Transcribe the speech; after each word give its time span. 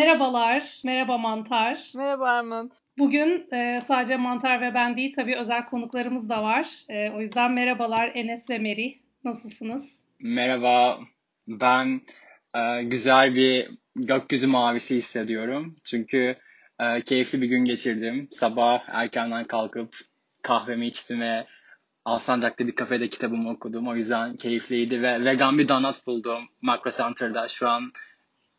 Merhabalar, 0.00 0.80
merhaba 0.84 1.18
Mantar. 1.18 1.92
Merhaba 1.96 2.30
Armut. 2.30 2.72
Bugün 2.98 3.48
e, 3.52 3.80
sadece 3.80 4.16
Mantar 4.16 4.60
ve 4.60 4.74
ben 4.74 4.96
değil, 4.96 5.12
tabii 5.16 5.36
özel 5.36 5.64
konuklarımız 5.64 6.28
da 6.28 6.42
var. 6.42 6.68
E, 6.88 7.10
o 7.10 7.20
yüzden 7.20 7.52
merhabalar 7.52 8.10
Enes 8.14 8.50
ve 8.50 8.58
Meri. 8.58 8.94
Nasılsınız? 9.24 9.88
Merhaba, 10.20 10.98
ben 11.48 12.00
e, 12.54 12.82
güzel 12.82 13.34
bir 13.34 13.70
gökyüzü 13.96 14.46
mavisi 14.46 14.96
hissediyorum. 14.96 15.76
Çünkü 15.84 16.36
e, 16.80 17.02
keyifli 17.02 17.42
bir 17.42 17.48
gün 17.48 17.64
geçirdim. 17.64 18.28
Sabah 18.30 18.82
erkenden 18.88 19.44
kalkıp 19.44 19.96
kahvemi 20.42 20.86
içtim 20.86 21.20
ve 21.20 21.46
Alsancak'ta 22.04 22.66
bir 22.66 22.74
kafede 22.74 23.08
kitabımı 23.08 23.50
okudum. 23.50 23.88
O 23.88 23.96
yüzden 23.96 24.36
keyifliydi 24.36 25.02
ve 25.02 25.24
vegan 25.24 25.58
bir 25.58 25.68
donut 25.68 26.06
buldum 26.06 26.48
Makro 26.62 26.90
Center'da. 26.90 27.48
Şu 27.48 27.68
an 27.68 27.92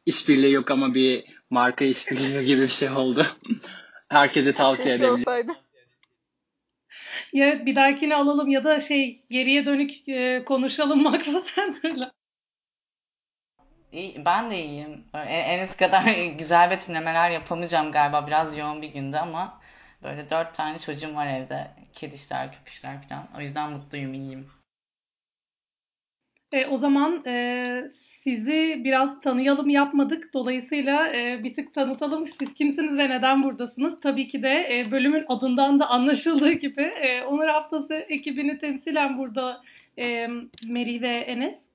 işbirliği 0.05 0.51
yok 0.53 0.71
ama 0.71 0.93
bir 0.93 1.25
marka 1.49 1.85
işbirliği 1.85 2.45
gibi 2.45 2.61
bir 2.61 2.67
şey 2.67 2.89
oldu. 2.89 3.25
Herkese 4.09 4.53
tavsiye 4.53 4.95
ederim. 4.95 5.13
olsaydı. 5.13 5.51
Ya 7.33 7.65
bir 7.65 7.75
dahakini 7.75 8.15
alalım 8.15 8.49
ya 8.49 8.63
da 8.63 8.79
şey 8.79 9.25
geriye 9.29 9.65
dönük 9.65 10.09
e, 10.09 10.43
konuşalım 10.45 11.03
Makro 11.03 11.41
Center'la. 11.55 12.11
İyi, 13.91 14.25
ben 14.25 14.51
de 14.51 14.63
iyiyim. 14.65 15.03
Enes 15.13 15.77
kadar 15.77 16.03
güzel 16.37 16.69
betimlemeler 16.69 17.29
yapamayacağım 17.29 17.91
galiba. 17.91 18.27
Biraz 18.27 18.57
yoğun 18.57 18.81
bir 18.81 18.87
gündü 18.87 19.17
ama 19.17 19.61
böyle 20.03 20.29
dört 20.29 20.53
tane 20.53 20.79
çocuğum 20.79 21.15
var 21.15 21.27
evde. 21.27 21.71
Kedişler, 21.93 22.51
köpüşler 22.51 23.07
falan. 23.09 23.27
O 23.37 23.41
yüzden 23.41 23.71
mutluyum, 23.71 24.13
iyiyim. 24.13 24.47
E, 26.51 26.65
o 26.65 26.77
zaman 26.77 27.23
e, 27.25 27.83
sizi 28.23 28.81
biraz 28.83 29.21
tanıyalım 29.21 29.69
yapmadık. 29.69 30.33
Dolayısıyla 30.33 31.13
e, 31.15 31.43
bir 31.43 31.55
tık 31.55 31.73
tanıtalım. 31.73 32.27
Siz 32.27 32.53
kimsiniz 32.53 32.97
ve 32.97 33.09
neden 33.09 33.43
buradasınız? 33.43 33.99
Tabii 33.99 34.27
ki 34.27 34.43
de 34.43 34.67
e, 34.71 34.91
bölümün 34.91 35.25
adından 35.27 35.79
da 35.79 35.87
anlaşıldığı 35.87 36.51
gibi 36.51 36.81
e, 36.81 37.23
Onur 37.23 37.47
Haftası 37.47 37.93
ekibini 37.93 38.57
temsilen 38.57 39.17
burada 39.17 39.61
e, 39.97 40.27
Meri 40.67 41.01
ve 41.01 41.17
Enes. 41.17 41.65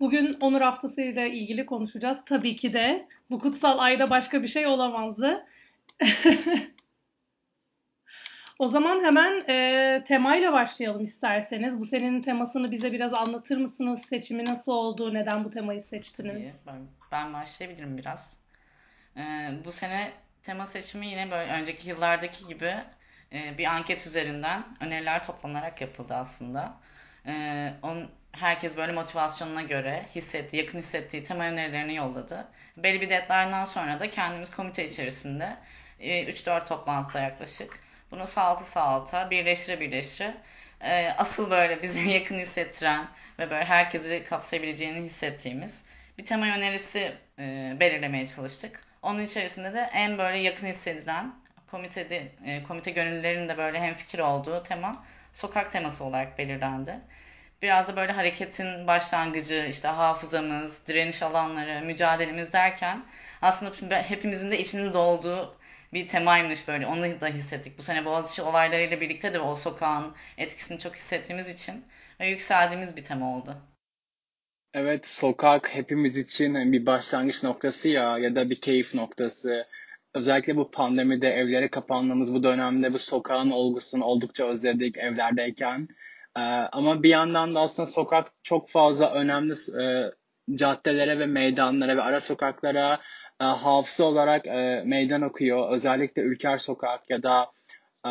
Bugün 0.00 0.36
Onur 0.40 0.60
Haftası 0.60 1.00
ile 1.00 1.30
ilgili 1.30 1.66
konuşacağız. 1.66 2.22
Tabii 2.26 2.56
ki 2.56 2.72
de 2.72 3.06
bu 3.30 3.38
kutsal 3.38 3.78
ayda 3.78 4.10
başka 4.10 4.42
bir 4.42 4.48
şey 4.48 4.66
olamazdı. 4.66 5.46
o 8.58 8.68
zaman 8.68 9.04
hemen 9.04 9.44
e, 9.48 10.04
temayla 10.04 10.52
başlayalım 10.52 11.04
isterseniz. 11.04 11.80
Bu 11.80 11.86
senenin 11.86 12.22
temasını 12.22 12.70
bize 12.70 12.92
biraz 12.92 13.14
anlatır 13.14 13.56
mısınız? 13.56 14.02
Seçimi 14.02 14.44
nasıl 14.44 14.72
oldu? 14.72 15.14
Neden 15.14 15.44
bu 15.44 15.50
temayı 15.50 15.82
seçtiniz? 15.82 16.42
İyi, 16.42 16.52
ben, 16.66 16.86
ben 17.12 17.34
başlayabilirim 17.34 17.98
biraz. 17.98 18.36
Ee, 19.16 19.50
bu 19.64 19.72
sene 19.72 20.12
tema 20.42 20.66
seçimi 20.66 21.06
yine 21.06 21.30
böyle 21.30 21.52
önceki 21.52 21.88
yıllardaki 21.88 22.46
gibi 22.46 22.74
e, 23.32 23.58
bir 23.58 23.64
anket 23.64 24.06
üzerinden 24.06 24.64
öneriler 24.80 25.24
toplanarak 25.24 25.80
yapıldı 25.80 26.14
aslında. 26.14 26.76
Ee, 27.26 27.72
on, 27.82 28.10
herkes 28.32 28.76
böyle 28.76 28.92
motivasyonuna 28.92 29.62
göre 29.62 30.06
hissettiği, 30.14 30.62
yakın 30.62 30.78
hissettiği 30.78 31.22
tema 31.22 31.44
önerilerini 31.44 31.94
yolladı. 31.94 32.48
Belli 32.76 33.00
bir 33.00 33.10
deadline'dan 33.10 33.64
sonra 33.64 34.00
da 34.00 34.10
kendimiz 34.10 34.50
komite 34.50 34.84
içerisinde 34.84 35.56
3-4 36.00 36.62
e, 36.62 36.64
toplantıda 36.64 37.20
yaklaşık 37.20 37.87
bunu 38.10 38.26
sağaltı 38.26 38.70
sağalta, 38.70 39.30
birleştire 39.30 39.80
birleştire 39.80 40.34
e, 40.80 41.08
asıl 41.18 41.50
böyle 41.50 41.82
bize 41.82 42.00
yakın 42.10 42.38
hissettiren 42.38 43.08
ve 43.38 43.50
böyle 43.50 43.64
herkesi 43.64 44.24
kapsayabileceğini 44.28 45.00
hissettiğimiz 45.00 45.84
bir 46.18 46.24
tema 46.24 46.46
önerisi 46.46 47.12
e, 47.38 47.76
belirlemeye 47.80 48.26
çalıştık. 48.26 48.84
Onun 49.02 49.22
içerisinde 49.22 49.74
de 49.74 49.90
en 49.92 50.18
böyle 50.18 50.38
yakın 50.38 50.66
hissedilen 50.66 51.34
komitede, 51.70 52.32
komite 52.68 52.90
gönüllülerinin 52.90 53.48
de 53.48 53.58
böyle 53.58 53.80
hem 53.80 53.94
fikir 53.94 54.18
olduğu 54.18 54.62
tema 54.62 55.04
sokak 55.32 55.72
teması 55.72 56.04
olarak 56.04 56.38
belirlendi 56.38 57.00
biraz 57.62 57.88
da 57.88 57.96
böyle 57.96 58.12
hareketin 58.12 58.86
başlangıcı, 58.86 59.66
işte 59.70 59.88
hafızamız, 59.88 60.86
direniş 60.86 61.22
alanları, 61.22 61.86
mücadelemiz 61.86 62.52
derken 62.52 63.04
aslında 63.42 64.02
hepimizin 64.02 64.50
de 64.50 64.58
içinin 64.58 64.92
dolduğu 64.92 65.57
bir 65.92 66.08
temaymış 66.08 66.68
böyle. 66.68 66.86
Onu 66.86 67.20
da 67.20 67.26
hissettik. 67.26 67.78
Bu 67.78 67.82
sene 67.82 68.04
Boğaziçi 68.04 68.42
olaylarıyla 68.42 69.00
birlikte 69.00 69.34
de 69.34 69.40
o 69.40 69.54
sokağın 69.54 70.14
etkisini 70.38 70.78
çok 70.78 70.96
hissettiğimiz 70.96 71.50
için 71.50 71.84
ve 72.20 72.28
yükseldiğimiz 72.28 72.96
bir 72.96 73.04
tema 73.04 73.36
oldu. 73.36 73.56
Evet, 74.74 75.06
sokak 75.06 75.74
hepimiz 75.74 76.16
için 76.16 76.72
bir 76.72 76.86
başlangıç 76.86 77.42
noktası 77.42 77.88
ya 77.88 78.18
ya 78.18 78.36
da 78.36 78.50
bir 78.50 78.60
keyif 78.60 78.94
noktası. 78.94 79.66
Özellikle 80.14 80.56
bu 80.56 80.70
pandemide 80.70 81.28
evlere 81.28 81.68
kapandığımız 81.68 82.34
bu 82.34 82.42
dönemde 82.42 82.92
bu 82.92 82.98
sokağın 82.98 83.50
olgusunu 83.50 84.04
oldukça 84.04 84.48
özledik 84.48 84.98
evlerdeyken. 84.98 85.88
Ee, 86.36 86.40
ama 86.72 87.02
bir 87.02 87.08
yandan 87.08 87.54
da 87.54 87.60
aslında 87.60 87.86
sokak 87.86 88.32
çok 88.42 88.70
fazla 88.70 89.12
önemli 89.12 89.52
e, 89.82 90.10
caddelere 90.54 91.18
ve 91.18 91.26
meydanlara 91.26 91.96
ve 91.96 92.02
ara 92.02 92.20
sokaklara 92.20 93.00
e, 93.40 93.44
hafıza 93.44 94.04
olarak 94.04 94.46
e, 94.46 94.82
meydan 94.86 95.22
okuyor. 95.22 95.70
Özellikle 95.72 96.22
Ülker 96.22 96.58
Sokak 96.58 97.10
ya 97.10 97.22
da 97.22 97.42
e, 98.06 98.10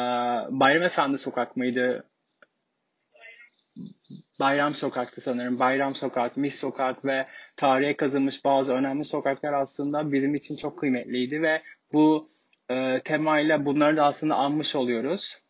Bayram 0.59 0.83
Efendi 0.83 1.17
Sokak 1.17 1.57
mıydı? 1.57 2.03
Bayram 4.39 4.73
Sokak'tı 4.73 5.21
sanırım. 5.21 5.59
Bayram 5.59 5.95
Sokak, 5.95 6.37
Mis 6.37 6.59
Sokak 6.59 7.05
ve 7.05 7.27
tarihe 7.55 7.97
kazınmış 7.97 8.45
bazı 8.45 8.73
önemli 8.73 9.05
sokaklar 9.05 9.53
aslında 9.53 10.11
bizim 10.11 10.35
için 10.35 10.55
çok 10.55 10.79
kıymetliydi 10.79 11.41
ve 11.41 11.61
bu 11.93 12.29
e, 12.69 13.01
temayla 13.03 13.65
bunları 13.65 13.97
da 13.97 14.05
aslında 14.05 14.35
anmış 14.35 14.75
oluyoruz. 14.75 15.41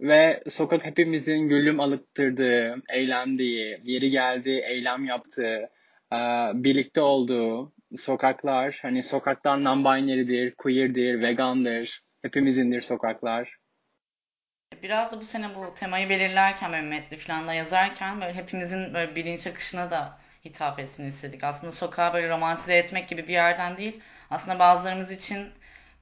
Ve 0.00 0.42
sokak 0.48 0.84
hepimizin 0.84 1.48
gülüm 1.48 1.80
alıttırdığı, 1.80 2.82
eğlendiği, 2.88 3.80
yeri 3.84 4.10
geldiği, 4.10 4.60
eylem 4.60 5.04
yaptığı, 5.04 5.70
e, 6.12 6.16
birlikte 6.54 7.00
olduğu 7.00 7.72
sokaklar. 7.96 8.78
Hani 8.82 9.02
sokaklar 9.02 9.58
non-binary'dir, 9.58 10.54
queer'dir, 10.54 11.22
vegandır. 11.22 12.00
Hepimizindir 12.22 12.80
sokaklar. 12.80 13.58
Biraz 14.82 15.12
da 15.12 15.20
bu 15.20 15.24
sene 15.24 15.54
bu 15.54 15.74
temayı 15.74 16.08
belirlerken 16.08 16.72
böyle 16.72 16.82
metni 16.82 17.18
falan 17.18 17.48
da 17.48 17.54
yazarken 17.54 18.20
böyle 18.20 18.34
hepimizin 18.34 18.94
böyle 18.94 19.14
bilinç 19.16 19.46
akışına 19.46 19.90
da 19.90 20.18
hitap 20.44 20.78
etsin 20.78 21.06
istedik. 21.06 21.44
Aslında 21.44 21.72
sokağı 21.72 22.12
böyle 22.14 22.28
romantize 22.28 22.76
etmek 22.76 23.08
gibi 23.08 23.28
bir 23.28 23.32
yerden 23.32 23.76
değil. 23.76 24.00
Aslında 24.30 24.58
bazılarımız 24.58 25.12
için 25.12 25.48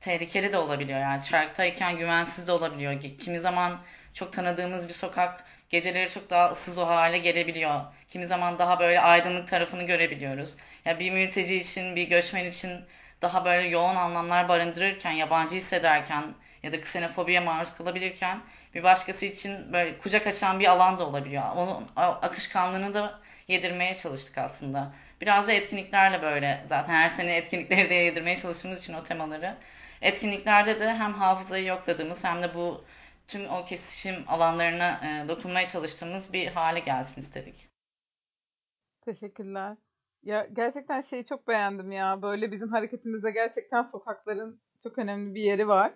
tehlikeli 0.00 0.52
de 0.52 0.58
olabiliyor. 0.58 1.00
Yani 1.00 1.22
çarktayken 1.22 1.98
güvensiz 1.98 2.48
de 2.48 2.52
olabiliyor. 2.52 3.00
Kimi 3.00 3.40
zaman 3.40 3.80
çok 4.14 4.32
tanıdığımız 4.32 4.88
bir 4.88 4.92
sokak 4.92 5.44
geceleri 5.72 6.10
çok 6.10 6.30
daha 6.30 6.50
ıssız 6.50 6.78
o 6.78 6.86
hale 6.86 7.18
gelebiliyor. 7.18 7.80
Kimi 8.08 8.26
zaman 8.26 8.58
daha 8.58 8.80
böyle 8.80 9.00
aydınlık 9.00 9.48
tarafını 9.48 9.82
görebiliyoruz. 9.82 10.50
Ya 10.50 10.92
yani 10.92 11.00
bir 11.00 11.10
mülteci 11.10 11.56
için, 11.56 11.96
bir 11.96 12.08
göçmen 12.08 12.44
için 12.44 12.70
daha 13.22 13.44
böyle 13.44 13.68
yoğun 13.68 13.96
anlamlar 13.96 14.48
barındırırken, 14.48 15.12
yabancı 15.12 15.56
hissederken 15.56 16.24
ya 16.62 16.72
da 16.72 16.80
ksenofobiye 16.80 17.40
maruz 17.40 17.74
kalabilirken 17.74 18.40
bir 18.74 18.82
başkası 18.82 19.26
için 19.26 19.72
böyle 19.72 19.98
kucak 19.98 20.26
açan 20.26 20.60
bir 20.60 20.66
alan 20.68 20.98
da 20.98 21.06
olabiliyor. 21.06 21.44
Onun 21.56 21.88
akışkanlığını 21.96 22.94
da 22.94 23.20
yedirmeye 23.48 23.96
çalıştık 23.96 24.38
aslında. 24.38 24.92
Biraz 25.20 25.48
da 25.48 25.52
etkinliklerle 25.52 26.22
böyle 26.22 26.62
zaten 26.64 26.94
her 26.94 27.08
sene 27.08 27.36
etkinlikleri 27.36 27.90
de 27.90 27.94
yedirmeye 27.94 28.36
çalıştığımız 28.36 28.82
için 28.82 28.94
o 28.94 29.02
temaları 29.02 29.56
etkinliklerde 30.02 30.80
de 30.80 30.94
hem 30.94 31.14
hafızayı 31.14 31.64
yokladığımız 31.64 32.24
hem 32.24 32.42
de 32.42 32.54
bu 32.54 32.84
tüm 33.32 33.50
o 33.50 33.64
kesişim 33.64 34.14
alanlarına 34.28 34.90
e, 34.90 35.28
dokunmaya 35.28 35.66
çalıştığımız 35.66 36.32
bir 36.32 36.46
hale 36.46 36.80
gelsin 36.80 37.20
istedik. 37.20 37.68
Teşekkürler. 39.04 39.76
Ya 40.22 40.48
gerçekten 40.52 41.00
şeyi 41.00 41.24
çok 41.24 41.48
beğendim 41.48 41.92
ya. 41.92 42.22
Böyle 42.22 42.52
bizim 42.52 42.68
hareketimizde 42.68 43.30
gerçekten 43.30 43.82
sokakların 43.82 44.60
çok 44.82 44.98
önemli 44.98 45.34
bir 45.34 45.42
yeri 45.42 45.68
var. 45.68 45.94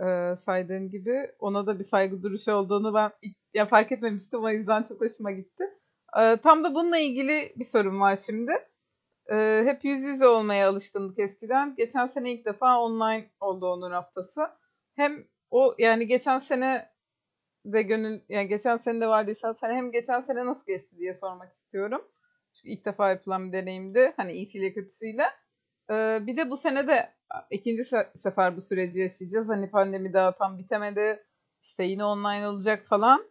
Ee, 0.00 0.36
saydığın 0.36 0.90
gibi. 0.90 1.32
Ona 1.38 1.66
da 1.66 1.78
bir 1.78 1.84
saygı 1.84 2.22
duruşu 2.22 2.52
olduğunu 2.52 2.94
ben 2.94 3.10
ya 3.54 3.66
fark 3.66 3.92
etmemiştim. 3.92 4.44
O 4.44 4.50
yüzden 4.50 4.82
çok 4.82 5.00
hoşuma 5.00 5.30
gitti. 5.30 5.64
Ee, 6.18 6.36
tam 6.36 6.64
da 6.64 6.74
bununla 6.74 6.98
ilgili 6.98 7.52
bir 7.56 7.64
sorum 7.64 8.00
var 8.00 8.18
şimdi 8.26 8.52
e, 9.30 9.62
hep 9.64 9.84
yüz 9.84 10.02
yüze 10.02 10.26
olmaya 10.26 10.68
alışkındık 10.68 11.18
eskiden. 11.18 11.74
Geçen 11.76 12.06
sene 12.06 12.32
ilk 12.32 12.44
defa 12.44 12.80
online 12.80 13.30
oldu 13.40 13.66
Onur 13.66 13.90
Haftası. 13.90 14.42
Hem 14.96 15.24
o 15.54 15.74
yani 15.78 16.06
geçen 16.06 16.38
sene 16.38 16.88
de 17.64 17.82
gönül 17.82 18.20
yani 18.28 18.48
geçen 18.48 18.76
sene 18.76 19.00
de 19.00 19.06
vardıysan 19.08 19.52
sen 19.52 19.74
hem 19.74 19.92
geçen 19.92 20.20
sene 20.20 20.46
nasıl 20.46 20.66
geçti 20.66 20.98
diye 20.98 21.14
sormak 21.14 21.52
istiyorum. 21.52 22.02
Çünkü 22.54 22.68
ilk 22.68 22.84
defa 22.84 23.10
yapılan 23.10 23.46
bir 23.46 23.52
deneyimdi. 23.52 24.12
Hani 24.16 24.32
iyisiyle 24.32 24.72
kötüsüyle. 24.72 25.22
Ee, 25.90 26.18
bir 26.26 26.36
de 26.36 26.50
bu 26.50 26.56
sene 26.56 26.88
de 26.88 27.10
ikinci 27.50 27.84
sefer 28.16 28.56
bu 28.56 28.62
süreci 28.62 29.00
yaşayacağız. 29.00 29.48
Hani 29.48 29.70
pandemi 29.70 30.12
daha 30.12 30.34
tam 30.34 30.58
bitemedi. 30.58 31.22
İşte 31.62 31.84
yine 31.84 32.04
online 32.04 32.48
olacak 32.48 32.86
falan. 32.86 33.24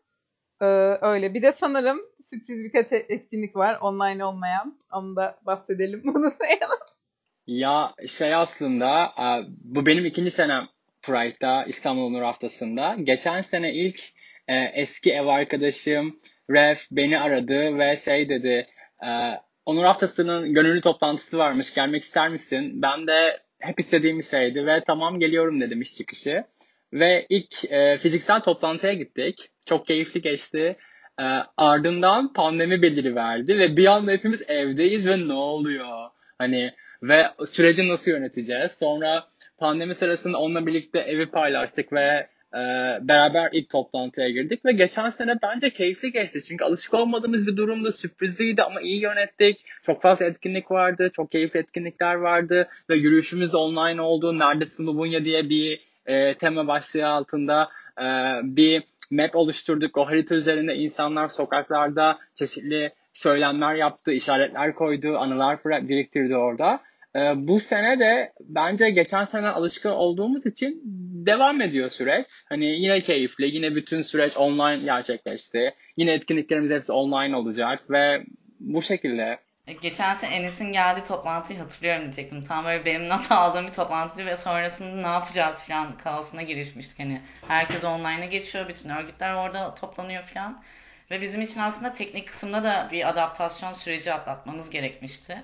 Ee, 0.61 0.65
öyle. 1.01 1.33
Bir 1.33 1.41
de 1.41 1.51
sanırım 1.51 1.99
sürpriz 2.25 2.63
birkaç 2.63 2.93
etkinlik 2.93 3.55
var 3.55 3.77
online 3.81 4.25
olmayan. 4.25 4.79
Onu 4.91 5.15
da 5.15 5.39
bahsedelim, 5.45 6.01
unutmayalım. 6.15 6.79
Ya 7.47 7.93
şey 8.07 8.35
aslında 8.35 9.05
e, 9.05 9.25
bu 9.63 9.85
benim 9.85 10.05
ikinci 10.05 10.31
senem 10.31 10.67
Pride'da 11.03 11.63
İstanbul 11.63 12.03
Onur 12.03 12.21
Haftası'nda. 12.21 12.95
Geçen 13.03 13.41
sene 13.41 13.73
ilk 13.73 13.99
e, 14.47 14.55
eski 14.73 15.11
ev 15.11 15.25
arkadaşım 15.25 16.19
Ref 16.51 16.87
beni 16.91 17.19
aradı 17.19 17.77
ve 17.77 17.97
şey 17.97 18.29
dedi 18.29 18.67
e, 19.05 19.09
Onur 19.65 19.83
Haftası'nın 19.83 20.53
gönüllü 20.53 20.81
toplantısı 20.81 21.37
varmış 21.37 21.73
gelmek 21.73 22.03
ister 22.03 22.29
misin? 22.29 22.81
Ben 22.81 23.07
de 23.07 23.37
hep 23.61 23.79
istediğim 23.79 24.23
şeydi 24.23 24.65
ve 24.65 24.83
tamam 24.87 25.19
geliyorum 25.19 25.61
dedim 25.61 25.81
iş 25.81 25.95
çıkışı. 25.95 26.43
Ve 26.93 27.25
ilk 27.29 27.71
e, 27.71 27.97
fiziksel 27.97 28.41
toplantıya 28.41 28.93
gittik. 28.93 29.49
Çok 29.65 29.87
keyifli 29.87 30.21
geçti. 30.21 30.77
E, 31.19 31.25
ardından 31.57 32.33
pandemi 32.33 32.81
beliri 32.81 33.15
verdi 33.15 33.57
ve 33.57 33.77
bir 33.77 33.85
anda 33.85 34.11
hepimiz 34.11 34.49
evdeyiz 34.49 35.07
ve 35.07 35.27
ne 35.27 35.33
oluyor? 35.33 36.09
Hani 36.37 36.73
ve 37.03 37.27
süreci 37.45 37.89
nasıl 37.89 38.11
yöneteceğiz? 38.11 38.71
Sonra 38.71 39.27
pandemi 39.57 39.95
sırasında 39.95 40.37
onunla 40.37 40.67
birlikte 40.67 40.99
evi 40.99 41.25
paylaştık 41.25 41.93
ve 41.93 42.27
e, 42.53 42.59
beraber 43.01 43.49
ilk 43.51 43.69
toplantıya 43.69 44.29
girdik 44.29 44.65
ve 44.65 44.71
geçen 44.71 45.09
sene 45.09 45.35
bence 45.43 45.69
keyifli 45.69 46.11
geçti. 46.11 46.41
Çünkü 46.41 46.63
alışık 46.63 46.93
olmadığımız 46.93 47.47
bir 47.47 47.57
durumda 47.57 47.91
sürprizliydi 47.91 48.63
ama 48.63 48.81
iyi 48.81 49.01
yönettik. 49.01 49.65
Çok 49.83 50.01
fazla 50.01 50.25
etkinlik 50.25 50.71
vardı, 50.71 51.09
çok 51.13 51.31
keyifli 51.31 51.59
etkinlikler 51.59 52.15
vardı 52.15 52.67
ve 52.89 52.95
yürüyüşümüz 52.95 53.53
de 53.53 53.57
online 53.57 54.01
oldu. 54.01 54.39
Neredesin 54.39 54.87
Lubunya 54.87 55.25
diye 55.25 55.49
bir 55.49 55.81
e, 56.05 56.37
tema 56.37 56.67
başlığı 56.67 57.07
altında 57.07 57.69
e, 57.99 58.05
bir 58.43 58.83
map 59.11 59.35
oluşturduk. 59.35 59.97
O 59.97 60.07
harita 60.07 60.35
üzerinde 60.35 60.75
insanlar 60.75 61.27
sokaklarda 61.27 62.19
çeşitli 62.33 62.93
söylemler 63.13 63.75
yaptı, 63.75 64.11
işaretler 64.11 64.75
koydu, 64.75 65.17
anılar 65.17 65.59
biriktirdi 65.65 66.37
orada. 66.37 66.79
Ee, 67.15 67.33
bu 67.35 67.59
sene 67.59 67.99
de 67.99 68.33
bence 68.39 68.89
geçen 68.89 69.23
sene 69.23 69.47
alışkın 69.47 69.89
olduğumuz 69.89 70.45
için 70.45 70.81
devam 71.25 71.61
ediyor 71.61 71.89
süreç. 71.89 72.27
Hani 72.49 72.65
yine 72.65 73.01
keyifli, 73.01 73.55
yine 73.55 73.75
bütün 73.75 74.01
süreç 74.01 74.37
online 74.37 74.85
gerçekleşti. 74.85 75.73
Yine 75.97 76.13
etkinliklerimiz 76.13 76.71
hepsi 76.71 76.91
online 76.91 77.35
olacak 77.35 77.89
ve 77.89 78.23
bu 78.59 78.81
şekilde. 78.81 79.39
E, 79.67 79.73
geçen 79.73 80.15
sene 80.15 80.35
Enes'in 80.35 80.71
geldiği 80.71 81.03
toplantıyı 81.03 81.59
hatırlıyorum 81.59 82.03
diyecektim. 82.03 82.43
Tam 82.43 82.65
böyle 82.65 82.85
benim 82.85 83.09
not 83.09 83.31
aldığım 83.31 83.67
bir 83.67 83.71
toplantıydı 83.71 84.29
ve 84.29 84.37
sonrasında 84.37 85.01
ne 85.01 85.13
yapacağız 85.13 85.63
falan 85.63 85.97
kaosuna 85.97 86.41
girişmiştik. 86.41 86.99
Hani 86.99 87.21
herkes 87.47 87.83
online'a 87.83 88.25
geçiyor, 88.25 88.69
bütün 88.69 88.89
örgütler 88.89 89.35
orada 89.35 89.75
toplanıyor 89.75 90.23
falan. 90.23 90.63
Ve 91.11 91.21
bizim 91.21 91.41
için 91.41 91.59
aslında 91.59 91.93
teknik 91.93 92.27
kısımda 92.27 92.63
da 92.63 92.89
bir 92.91 93.09
adaptasyon 93.09 93.73
süreci 93.73 94.13
atlatmamız 94.13 94.69
gerekmişti. 94.69 95.43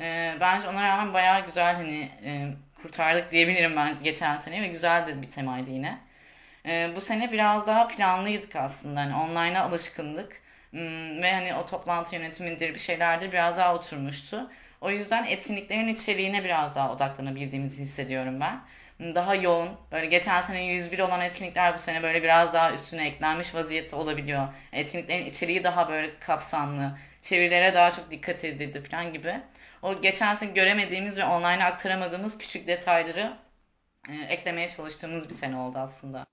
E, 0.00 0.36
bence 0.40 0.68
ona 0.68 0.88
rağmen 0.88 1.14
bayağı 1.14 1.46
güzel 1.46 1.74
hani 1.74 2.10
e, 2.24 2.48
kurtardık 2.82 3.32
diyebilirim 3.32 3.76
ben 3.76 3.94
geçen 4.02 4.36
sene 4.36 4.62
ve 4.62 4.66
güzel 4.66 5.06
de 5.06 5.22
bir 5.22 5.30
temaydı 5.30 5.70
yine. 5.70 5.98
E, 6.66 6.90
bu 6.96 7.00
sene 7.00 7.32
biraz 7.32 7.66
daha 7.66 7.88
planlıydık 7.88 8.56
aslında. 8.56 9.00
Hani 9.00 9.14
online'a 9.14 9.62
alışkındık. 9.62 10.42
Hmm, 10.70 11.22
ve 11.22 11.32
hani 11.32 11.54
o 11.54 11.66
toplantı 11.66 12.14
yönetimindir 12.16 12.74
bir 12.74 12.78
şeylerdir 12.78 13.32
biraz 13.32 13.58
daha 13.58 13.74
oturmuştu. 13.74 14.50
O 14.80 14.90
yüzden 14.90 15.24
etkinliklerin 15.24 15.88
içeriğine 15.88 16.44
biraz 16.44 16.76
daha 16.76 16.92
odaklanabildiğimizi 16.92 17.82
hissediyorum 17.82 18.40
ben. 18.40 18.60
Daha 19.14 19.34
yoğun, 19.34 19.68
böyle 19.92 20.06
geçen 20.06 20.40
sene 20.42 20.64
101 20.64 20.98
olan 20.98 21.20
etkinlikler 21.20 21.74
bu 21.74 21.78
sene 21.78 22.02
böyle 22.02 22.22
biraz 22.22 22.54
daha 22.54 22.72
üstüne 22.72 23.06
eklenmiş 23.06 23.54
vaziyette 23.54 23.96
olabiliyor. 23.96 24.48
Etkinliklerin 24.72 25.26
içeriği 25.26 25.64
daha 25.64 25.88
böyle 25.88 26.18
kapsamlı, 26.20 26.98
çevirilere 27.20 27.74
daha 27.74 27.92
çok 27.92 28.10
dikkat 28.10 28.44
edildi 28.44 28.82
falan 28.90 29.12
gibi 29.12 29.40
o 29.82 30.00
geçen 30.00 30.34
sene 30.34 30.52
göremediğimiz 30.52 31.18
ve 31.18 31.24
online 31.24 31.64
aktaramadığımız 31.64 32.38
küçük 32.38 32.66
detayları 32.66 33.32
e, 34.08 34.14
eklemeye 34.14 34.68
çalıştığımız 34.68 35.28
bir 35.28 35.34
sene 35.34 35.56
oldu 35.56 35.78
aslında. 35.78 36.26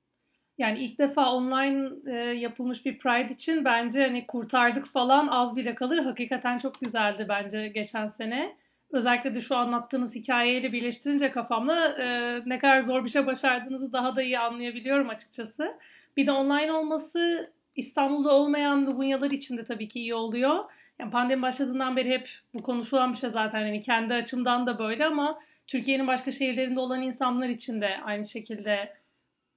Yani 0.58 0.80
ilk 0.80 1.00
defa 1.00 1.32
online 1.32 1.90
e, 2.08 2.16
yapılmış 2.16 2.86
bir 2.86 2.98
Pride 2.98 3.34
için 3.34 3.66
bence 3.66 4.02
hani 4.02 4.28
kurtardık 4.28 4.88
falan 4.88 5.28
az 5.28 5.56
bile 5.56 5.76
kalır. 5.76 5.98
Hakikaten 5.98 6.60
çok 6.60 6.82
güzeldi 6.82 7.26
bence 7.30 7.68
geçen 7.68 8.08
sene. 8.08 8.56
Özellikle 8.92 9.36
de 9.36 9.42
şu 9.42 9.56
anlattığınız 9.56 10.16
hikayeyle 10.16 10.72
birleştirince 10.72 11.32
kafamla 11.32 11.88
e, 11.88 12.40
ne 12.46 12.60
kadar 12.60 12.82
zor 12.82 13.04
bir 13.04 13.10
şey 13.10 13.26
başardığınızı 13.26 13.94
daha 13.94 14.16
da 14.16 14.22
iyi 14.22 14.40
anlayabiliyorum 14.40 15.10
açıkçası. 15.10 15.78
Bir 16.18 16.28
de 16.28 16.32
online 16.32 16.72
olması 16.72 17.52
İstanbul'da 17.76 18.32
olmayan 18.32 18.86
Lubunyalar 18.86 19.32
için 19.32 19.58
de 19.58 19.66
tabii 19.66 19.88
ki 19.88 20.00
iyi 20.00 20.16
oluyor. 20.16 20.66
Yani 21.00 21.12
pandemi 21.12 21.42
başladığından 21.42 21.96
beri 21.96 22.10
hep 22.10 22.30
bu 22.54 22.64
konuşulan 22.64 23.14
bir 23.14 23.18
şey 23.18 23.30
zaten. 23.30 23.60
Yani 23.60 23.82
kendi 23.82 24.14
açımdan 24.14 24.68
da 24.68 24.80
böyle 24.80 25.06
ama 25.06 25.40
Türkiye'nin 25.68 26.08
başka 26.08 26.32
şehirlerinde 26.32 26.80
olan 26.80 27.02
insanlar 27.02 27.50
için 27.50 27.82
de 27.82 27.96
aynı 28.04 28.26
şekilde 28.26 28.94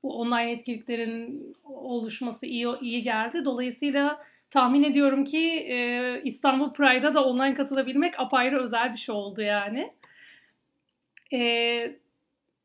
bu 0.02 0.18
online 0.18 0.50
etkinliklerin 0.50 1.46
oluşması 1.64 2.46
iyi 2.46 2.66
iyi 2.80 3.02
geldi. 3.02 3.44
Dolayısıyla 3.44 4.22
tahmin 4.50 4.82
ediyorum 4.82 5.24
ki 5.24 5.66
e, 5.70 6.20
İstanbul 6.24 6.72
Pride'a 6.72 7.14
da 7.14 7.24
online 7.24 7.54
katılabilmek 7.54 8.20
apayrı 8.20 8.58
özel 8.58 8.92
bir 8.92 8.98
şey 8.98 9.14
oldu 9.14 9.42
yani. 9.42 9.92
E, 11.32 11.40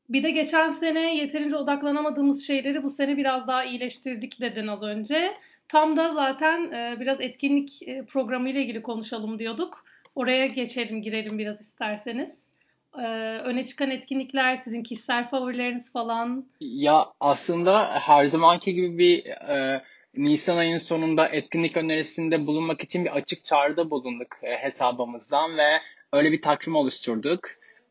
bir 0.10 0.24
de 0.24 0.32
geçen 0.32 0.70
sene 0.70 1.16
yeterince 1.16 1.56
odaklanamadığımız 1.56 2.48
şeyleri 2.48 2.84
bu 2.84 2.90
sene 2.90 3.18
biraz 3.18 3.48
daha 3.48 3.64
iyileştirdik 3.64 4.42
dedin 4.42 4.68
az 4.68 4.84
önce. 4.84 5.34
Tam 5.68 5.98
da 5.98 6.14
zaten 6.14 6.72
e, 6.72 7.00
biraz 7.00 7.22
etkinlik 7.22 7.88
e, 7.88 8.06
programı 8.06 8.50
ile 8.50 8.62
ilgili 8.62 8.82
konuşalım 8.82 9.40
diyorduk. 9.40 9.86
Oraya 10.16 10.48
geçelim, 10.48 11.02
girelim 11.02 11.40
biraz 11.40 11.62
isterseniz. 11.62 12.50
E, 12.98 13.02
öne 13.44 13.66
çıkan 13.66 13.92
etkinlikler, 13.92 14.56
sizin 14.56 14.84
kişisel 14.84 15.30
favorileriniz 15.30 15.92
falan. 15.92 16.46
Ya 16.60 17.06
aslında 17.20 18.00
her 18.00 18.26
zamanki 18.26 18.74
gibi 18.74 18.98
bir 18.98 19.26
e, 19.26 19.84
Nisan 20.18 20.58
ayının 20.58 20.78
sonunda 20.78 21.28
etkinlik 21.28 21.78
önerisinde 21.78 22.48
bulunmak 22.48 22.84
için 22.84 23.06
bir 23.06 23.16
açık 23.16 23.44
çağrıda 23.44 23.90
bulunduk 23.90 24.38
e, 24.44 24.58
hesabımızdan 24.58 25.58
ve 25.58 25.70
öyle 26.14 26.32
bir 26.32 26.42
takvim 26.42 26.76
oluşturduk. 26.76 27.40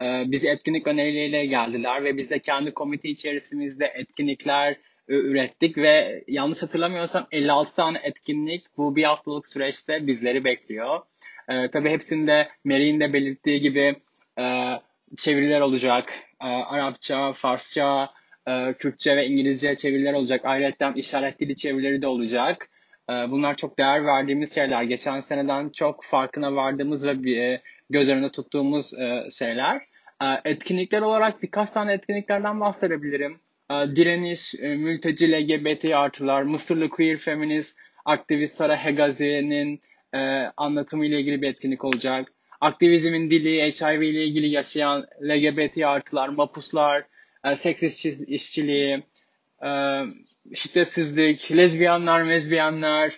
E, 0.00 0.06
etkinlik 0.50 0.86
önerileriyle 0.86 1.46
geldiler 1.46 2.04
ve 2.04 2.16
biz 2.16 2.30
de 2.30 2.38
kendi 2.38 2.74
komite 2.74 3.08
içerisinde 3.08 3.92
etkinlikler, 3.94 4.76
ürettik 5.08 5.78
ve 5.78 6.24
yanlış 6.28 6.62
hatırlamıyorsam 6.62 7.26
56 7.32 7.76
tane 7.76 8.00
etkinlik 8.02 8.64
bu 8.76 8.96
bir 8.96 9.04
haftalık 9.04 9.46
süreçte 9.46 10.06
bizleri 10.06 10.44
bekliyor. 10.44 11.00
E, 11.48 11.70
tabii 11.70 11.90
hepsinde 11.90 12.48
Mary'in 12.64 13.00
de 13.00 13.12
belirttiği 13.12 13.60
gibi 13.60 13.96
e, 14.38 14.70
çeviriler 15.16 15.60
olacak. 15.60 16.12
E, 16.40 16.46
Arapça, 16.46 17.32
Farsça, 17.32 18.10
e, 18.48 18.72
Kürtçe 18.72 19.16
ve 19.16 19.26
İngilizce 19.26 19.76
çeviriler 19.76 20.14
olacak. 20.14 20.40
Ayrıca 20.44 20.92
işaret 20.96 21.40
dili 21.40 21.56
çevirileri 21.56 22.02
de 22.02 22.06
olacak. 22.06 22.68
E, 23.10 23.12
bunlar 23.12 23.54
çok 23.54 23.78
değer 23.78 24.04
verdiğimiz 24.04 24.54
şeyler. 24.54 24.82
Geçen 24.82 25.20
seneden 25.20 25.68
çok 25.68 26.04
farkına 26.04 26.56
vardığımız 26.56 27.06
ve 27.06 27.22
bir, 27.22 27.60
göz 27.90 28.08
önünde 28.08 28.28
tuttuğumuz 28.28 28.94
e, 28.94 29.30
şeyler. 29.30 29.76
E, 30.22 30.26
etkinlikler 30.44 31.00
olarak 31.00 31.42
birkaç 31.42 31.70
tane 31.70 31.92
etkinliklerden 31.92 32.60
bahsedebilirim. 32.60 33.43
Ee, 33.74 33.96
direniş, 33.96 34.54
e, 34.54 34.68
mülteci 34.68 35.32
LGBT 35.32 35.84
artılar, 35.84 36.42
Mısırlı 36.42 36.88
queer 36.88 37.16
feminist 37.16 37.78
aktivist 38.04 38.56
Sara 38.56 38.84
Hegazi'nin 38.84 39.80
e, 40.12 40.18
anlatımı 40.56 41.06
ile 41.06 41.20
ilgili 41.20 41.42
bir 41.42 41.48
etkinlik 41.48 41.84
olacak. 41.84 42.32
Aktivizmin 42.60 43.30
dili, 43.30 43.62
HIV 43.62 44.00
ile 44.00 44.24
ilgili 44.24 44.48
yaşayan 44.48 45.06
LGBT 45.22 45.78
artılar, 45.78 46.28
mapuslar, 46.28 47.04
e, 47.44 47.56
seks 47.56 47.82
işçi, 47.82 48.24
işçiliği, 48.26 49.02
e, 49.64 49.70
şiddetsizlik, 50.54 51.52
lezbiyanlar, 51.56 52.22
mezbiyanlar, 52.22 53.08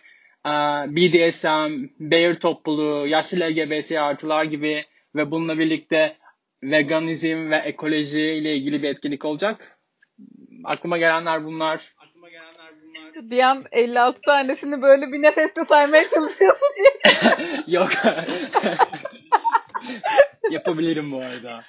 e, 0.47 0.51
BDSM, 0.97 1.85
Bear 2.01 2.35
topluluğu, 2.35 3.07
yaşlı 3.07 3.41
LGBT 3.41 3.93
artılar 3.93 4.45
gibi 4.45 4.85
ve 5.15 5.31
bununla 5.31 5.59
birlikte 5.59 6.17
veganizm 6.63 7.51
ve 7.51 7.57
ekoloji 7.57 8.31
ile 8.31 8.57
ilgili 8.57 8.83
bir 8.83 8.89
etkinlik 8.89 9.25
olacak. 9.25 9.76
Aklıma 10.65 10.99
gelenler 10.99 11.45
bunlar. 11.45 11.95
Aklıma 11.99 12.29
gelenler 12.29 12.73
bunlar. 12.83 13.01
İşte 13.01 13.31
bir 13.31 13.41
an 13.41 13.65
56 13.73 14.21
tanesini 14.21 14.83
böyle 14.83 15.13
bir 15.13 15.23
nefeste 15.23 15.65
saymaya 15.65 16.09
çalışıyorsun 16.09 16.69
diye. 16.77 17.13
Yok. 17.79 17.91
Yapabilirim 20.51 21.13
bu 21.13 21.21
arada. 21.21 21.65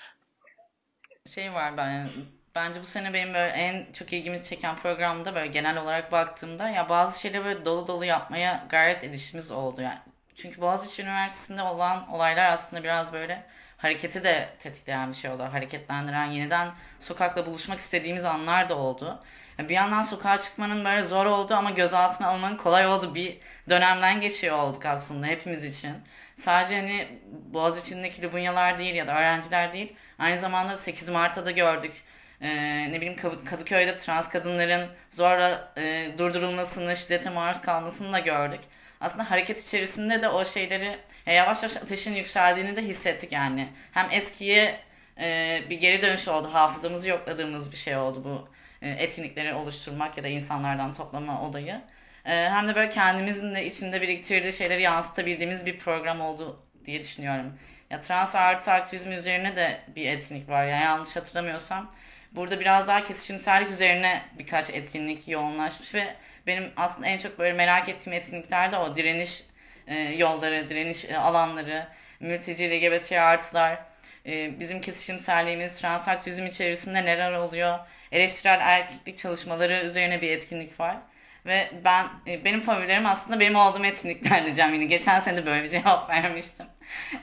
Şey 1.27 1.53
var 1.53 1.77
ben 1.77 2.09
bence 2.55 2.81
bu 2.81 2.85
sene 2.85 3.13
benim 3.13 3.33
böyle 3.33 3.49
en 3.49 3.91
çok 3.93 4.13
ilgimi 4.13 4.43
çeken 4.43 4.75
programda 4.75 5.35
böyle 5.35 5.47
genel 5.47 5.81
olarak 5.81 6.11
baktığımda 6.11 6.69
ya 6.69 6.89
bazı 6.89 7.21
şeyleri 7.21 7.45
böyle 7.45 7.65
dolu 7.65 7.87
dolu 7.87 8.05
yapmaya 8.05 8.65
gayret 8.69 9.03
edişimiz 9.03 9.51
oldu 9.51 9.81
yani. 9.81 9.99
Çünkü 10.35 10.61
Boğaziçi 10.61 11.01
Üniversitesi'nde 11.01 11.61
olan 11.63 12.09
olaylar 12.09 12.51
aslında 12.51 12.83
biraz 12.83 13.13
böyle 13.13 13.45
hareketi 13.77 14.23
de 14.23 14.49
tetikleyen 14.59 15.09
bir 15.09 15.15
şey 15.15 15.31
oldu. 15.31 15.43
Hareketlendiren, 15.43 16.25
yeniden 16.25 16.69
sokakla 16.99 17.45
buluşmak 17.45 17.79
istediğimiz 17.79 18.25
anlar 18.25 18.69
da 18.69 18.77
oldu. 18.77 19.23
Bir 19.59 19.73
yandan 19.73 20.03
sokağa 20.03 20.39
çıkmanın 20.39 20.85
böyle 20.85 21.03
zor 21.03 21.25
olduğu 21.25 21.53
ama 21.53 21.71
gözaltına 21.71 22.27
almanın 22.27 22.57
kolay 22.57 22.87
olduğu 22.87 23.15
bir 23.15 23.37
dönemden 23.69 24.21
geçiyor 24.21 24.57
olduk 24.57 24.85
aslında 24.85 25.27
hepimiz 25.27 25.65
için. 25.65 25.95
Sadece 26.37 26.75
hani 26.75 27.07
Boğaziçi'ndeki 27.53 28.21
Lubunyalar 28.23 28.77
değil 28.77 28.95
ya 28.95 29.07
da 29.07 29.17
öğrenciler 29.17 29.73
değil. 29.73 29.95
Aynı 30.19 30.37
zamanda 30.37 30.77
8 30.77 31.09
Mart'ta 31.09 31.45
da 31.45 31.51
gördük. 31.51 31.93
Ee, 32.41 32.91
ne 32.91 33.01
bileyim 33.01 33.45
Kadıköy'de 33.45 33.97
trans 33.97 34.29
kadınların 34.29 34.89
zorla 35.11 35.73
e, 35.77 36.11
durdurulmasını, 36.17 36.97
şiddete 36.97 37.29
maruz 37.29 37.61
kalmasını 37.61 38.13
da 38.13 38.19
gördük. 38.19 38.59
Aslında 39.01 39.31
hareket 39.31 39.59
içerisinde 39.67 40.21
de 40.21 40.29
o 40.29 40.45
şeyleri 40.45 40.97
e, 41.27 41.33
yavaş 41.33 41.63
yavaş 41.63 41.77
ateşin 41.77 42.15
yükseldiğini 42.15 42.75
de 42.75 42.81
hissettik 42.81 43.31
yani. 43.31 43.69
Hem 43.91 44.07
eskiye 44.11 44.79
e, 45.19 45.59
bir 45.69 45.79
geri 45.79 46.01
dönüş 46.01 46.27
oldu, 46.27 46.49
hafızamızı 46.53 47.09
yokladığımız 47.09 47.71
bir 47.71 47.77
şey 47.77 47.97
oldu 47.97 48.23
bu 48.23 48.49
e, 48.81 48.89
etkinlikleri 48.89 49.53
oluşturmak 49.53 50.17
ya 50.17 50.23
da 50.23 50.27
insanlardan 50.27 50.93
toplama 50.93 51.41
olayı. 51.41 51.81
E, 52.25 52.49
hem 52.49 52.67
de 52.67 52.75
böyle 52.75 52.89
kendimizin 52.89 53.55
de 53.55 53.65
içinde 53.65 54.01
biriktirdiği 54.01 54.53
şeyleri 54.53 54.81
yansıtabildiğimiz 54.81 55.65
bir 55.65 55.79
program 55.79 56.21
oldu 56.21 56.63
diye 56.85 56.99
düşünüyorum. 56.99 57.59
Ya 57.89 58.01
trans 58.01 58.35
artı 58.35 58.71
aktivizm 58.71 59.11
üzerine 59.11 59.55
de 59.55 59.79
bir 59.95 60.05
etkinlik 60.05 60.49
var. 60.49 60.65
Yani 60.65 60.83
yanlış 60.83 61.15
hatırlamıyorsam. 61.15 61.91
Burada 62.31 62.59
biraz 62.59 62.87
daha 62.87 63.03
kesişimsellik 63.03 63.71
üzerine 63.71 64.21
birkaç 64.39 64.69
etkinlik 64.69 65.27
yoğunlaşmış 65.27 65.95
ve 65.95 66.15
benim 66.47 66.71
aslında 66.77 67.07
en 67.07 67.17
çok 67.17 67.39
böyle 67.39 67.53
merak 67.53 67.89
ettiğim 67.89 68.13
etkinlikler 68.13 68.71
de 68.71 68.77
o 68.77 68.95
direniş 68.95 69.43
e, 69.87 69.95
yolları, 69.99 70.69
direniş 70.69 71.09
alanları, 71.11 71.87
mülteci 72.19 72.71
LGBT 72.71 73.11
artılar, 73.11 73.79
e, 74.25 74.59
bizim 74.59 74.81
kesişimselliğimiz, 74.81 75.81
trans 75.81 76.07
aktivizm 76.07 76.45
içerisinde 76.45 77.05
neler 77.05 77.31
oluyor, 77.31 77.79
eleştirel 78.11 78.59
erkeklik 78.61 79.17
çalışmaları 79.17 79.85
üzerine 79.85 80.21
bir 80.21 80.31
etkinlik 80.31 80.79
var. 80.79 80.97
Ve 81.45 81.71
ben 81.85 82.07
e, 82.27 82.45
benim 82.45 82.61
favorilerim 82.61 83.05
aslında 83.05 83.39
benim 83.39 83.55
olduğum 83.55 83.85
etkinlikler 83.85 84.45
diyeceğim 84.45 84.73
yine. 84.73 84.85
Geçen 84.85 85.19
sene 85.19 85.37
de 85.37 85.45
böyle 85.45 85.63
bir 85.63 85.69
cevap 85.69 86.09
vermiştim. 86.09 86.65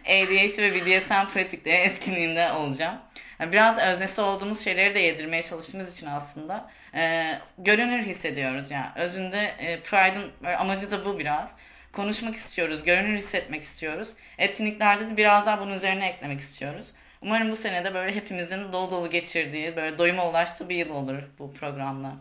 ADHD 0.04 0.59
ve 0.59 0.75
BDSM 0.75 1.33
pratikleri 1.35 1.76
etkinliğinde 1.76 2.52
olacağım. 2.52 2.99
Biraz 3.40 3.78
öznesi 3.78 4.21
olduğumuz 4.21 4.64
şeyleri 4.64 4.94
de 4.94 4.99
yedirmeye 4.99 5.42
çalıştığımız 5.42 5.97
için 5.97 6.06
aslında 6.06 6.71
e, 6.94 7.33
görünür 7.59 8.02
hissediyoruz. 8.02 8.71
Yani 8.71 8.87
özünde 8.97 9.54
e, 9.59 9.80
Pride'ın 9.80 10.54
amacı 10.54 10.90
da 10.90 11.04
bu 11.04 11.18
biraz. 11.18 11.56
Konuşmak 11.97 12.35
istiyoruz, 12.35 12.85
görünür 12.85 13.17
hissetmek 13.17 13.63
istiyoruz. 13.63 14.13
Etkinliklerde 14.39 15.11
de 15.11 15.17
biraz 15.17 15.47
daha 15.47 15.61
bunun 15.61 15.73
üzerine 15.73 16.09
eklemek 16.09 16.41
istiyoruz. 16.41 16.93
Umarım 17.23 17.51
bu 17.51 17.57
sene 17.57 17.85
de 17.85 17.95
böyle 17.95 18.15
hepimizin 18.15 18.73
dolu 18.73 18.91
dolu 18.91 19.11
geçirdiği, 19.11 19.77
böyle 19.77 19.99
doyuma 19.99 20.31
ulaştığı 20.31 20.69
bir 20.69 20.77
yıl 20.77 20.91
olur 20.91 21.19
bu 21.39 21.53
programla. 21.53 22.17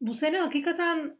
Bu 0.00 0.14
sene 0.14 0.38
hakikaten 0.38 1.16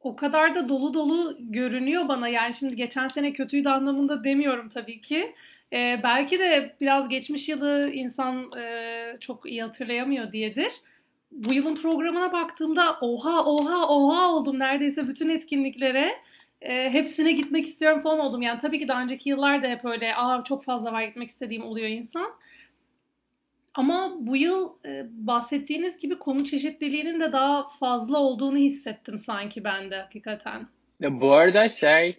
o 0.00 0.16
kadar 0.16 0.54
da 0.54 0.68
dolu 0.68 0.94
dolu 0.94 1.36
görünüyor 1.40 2.08
bana. 2.08 2.28
Yani 2.28 2.54
şimdi 2.54 2.76
geçen 2.76 3.08
sene 3.08 3.32
kötüydü 3.32 3.68
anlamında 3.68 4.24
demiyorum 4.24 4.68
tabii 4.68 5.00
ki. 5.00 5.34
Ee, 5.72 6.00
belki 6.02 6.38
de 6.38 6.76
biraz 6.80 7.08
geçmiş 7.08 7.48
yılı 7.48 7.90
insan 7.92 8.52
e, 8.58 9.16
çok 9.20 9.46
iyi 9.46 9.62
hatırlayamıyor 9.62 10.32
diyedir. 10.32 10.72
Bu 11.32 11.54
yılın 11.54 11.74
programına 11.74 12.32
baktığımda 12.32 12.96
oha 13.00 13.44
oha 13.44 13.88
oha 13.88 14.28
oldum 14.32 14.58
neredeyse 14.58 15.08
bütün 15.08 15.28
etkinliklere. 15.28 16.29
E, 16.62 16.90
hepsine 16.90 17.32
gitmek 17.32 17.66
istiyorum 17.66 18.02
falan 18.02 18.18
oldum. 18.18 18.42
Yani 18.42 18.60
tabii 18.60 18.78
ki 18.78 18.88
daha 18.88 19.02
önceki 19.02 19.28
yıllarda 19.28 19.68
hep 19.68 19.84
öyle 19.84 20.14
aa 20.16 20.44
çok 20.44 20.64
fazla 20.64 20.92
var 20.92 21.02
gitmek 21.02 21.28
istediğim 21.28 21.64
oluyor 21.64 21.88
insan. 21.88 22.32
Ama 23.74 24.16
bu 24.20 24.36
yıl 24.36 24.70
e, 24.84 25.06
bahsettiğiniz 25.10 25.98
gibi 25.98 26.18
konu 26.18 26.44
çeşitliliğinin 26.44 27.20
de 27.20 27.32
daha 27.32 27.68
fazla 27.68 28.18
olduğunu 28.18 28.56
hissettim 28.56 29.18
sanki 29.18 29.64
ben 29.64 29.90
de 29.90 29.96
hakikaten. 29.96 30.66
Ya 31.00 31.20
bu 31.20 31.32
arada 31.32 31.68
şey 31.68 32.16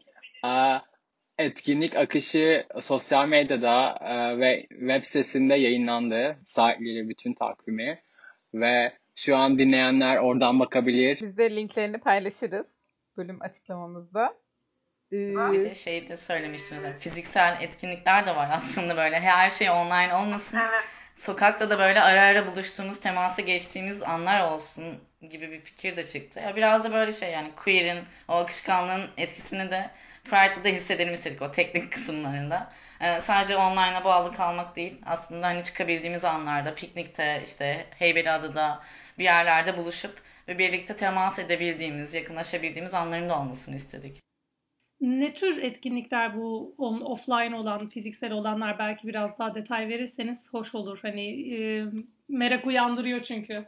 etkinlik 1.37 1.95
akışı 1.95 2.65
sosyal 2.81 3.27
medyada 3.27 3.95
e, 4.01 4.39
ve 4.39 4.67
web 4.69 5.03
sitesinde 5.03 5.55
yayınlandı. 5.55 6.37
Saatleri 6.47 7.09
bütün 7.09 7.33
takvimi. 7.33 7.99
Ve 8.53 8.93
şu 9.15 9.37
an 9.37 9.59
dinleyenler 9.59 10.17
oradan 10.17 10.59
bakabilir. 10.59 11.19
Biz 11.21 11.37
de 11.37 11.55
linklerini 11.55 11.97
paylaşırız 11.97 12.80
bölüm 13.17 13.41
açıklamamızda. 13.41 14.33
Ee... 15.11 15.51
Bir 15.51 15.65
de 15.65 15.75
şey 15.75 16.07
de 16.07 16.17
söylemiştiniz. 16.17 16.83
Fiziksel 16.99 17.57
etkinlikler 17.61 18.25
de 18.25 18.35
var 18.35 18.49
aslında 18.53 18.97
böyle. 18.97 19.19
Her 19.19 19.49
şey 19.49 19.69
online 19.69 20.15
olmasın. 20.15 20.57
Evet 20.57 20.85
sokakta 21.21 21.69
da 21.69 21.79
böyle 21.79 22.01
ara 22.01 22.21
ara 22.21 22.47
buluştuğumuz, 22.47 22.99
temasa 22.99 23.41
geçtiğimiz 23.41 24.03
anlar 24.03 24.51
olsun 24.51 24.99
gibi 25.29 25.51
bir 25.51 25.61
fikir 25.61 25.95
de 25.95 26.03
çıktı. 26.03 26.39
Ya 26.39 26.55
biraz 26.55 26.83
da 26.83 26.93
böyle 26.93 27.13
şey 27.13 27.31
yani 27.31 27.51
queer'in 27.55 28.03
o 28.27 28.33
akışkanlığın 28.33 29.09
etkisini 29.17 29.71
de 29.71 29.89
Pride'da 30.23 30.63
da 30.63 30.69
hissedelim 30.69 31.13
istedik 31.13 31.41
o 31.41 31.51
teknik 31.51 31.93
kısımlarında. 31.93 32.71
Ee, 33.01 33.21
sadece 33.21 33.57
online'a 33.57 34.03
bağlı 34.03 34.33
kalmak 34.33 34.75
değil. 34.75 35.01
Aslında 35.05 35.47
hani 35.47 35.63
çıkabildiğimiz 35.63 36.25
anlarda, 36.25 36.75
piknikte, 36.75 37.41
işte 37.45 37.85
Heybeliada'da 37.99 38.83
bir 39.17 39.23
yerlerde 39.23 39.77
buluşup 39.77 40.21
ve 40.51 40.57
birlikte 40.57 40.95
temas 40.95 41.39
edebildiğimiz, 41.39 42.13
yakınlaşabildiğimiz 42.13 42.93
anların 42.93 43.29
da 43.29 43.39
olmasını 43.39 43.75
istedik. 43.75 44.19
Ne 45.01 45.33
tür 45.33 45.63
etkinlikler 45.63 46.37
bu 46.37 46.75
on, 46.77 47.01
offline 47.01 47.55
olan, 47.55 47.89
fiziksel 47.89 48.31
olanlar 48.31 48.79
belki 48.79 49.07
biraz 49.07 49.39
daha 49.39 49.55
detay 49.55 49.89
verirseniz 49.89 50.53
hoş 50.53 50.75
olur. 50.75 50.99
Hani 51.01 51.53
e, 51.55 51.85
merak 52.29 52.67
uyandırıyor 52.67 53.23
çünkü. 53.23 53.65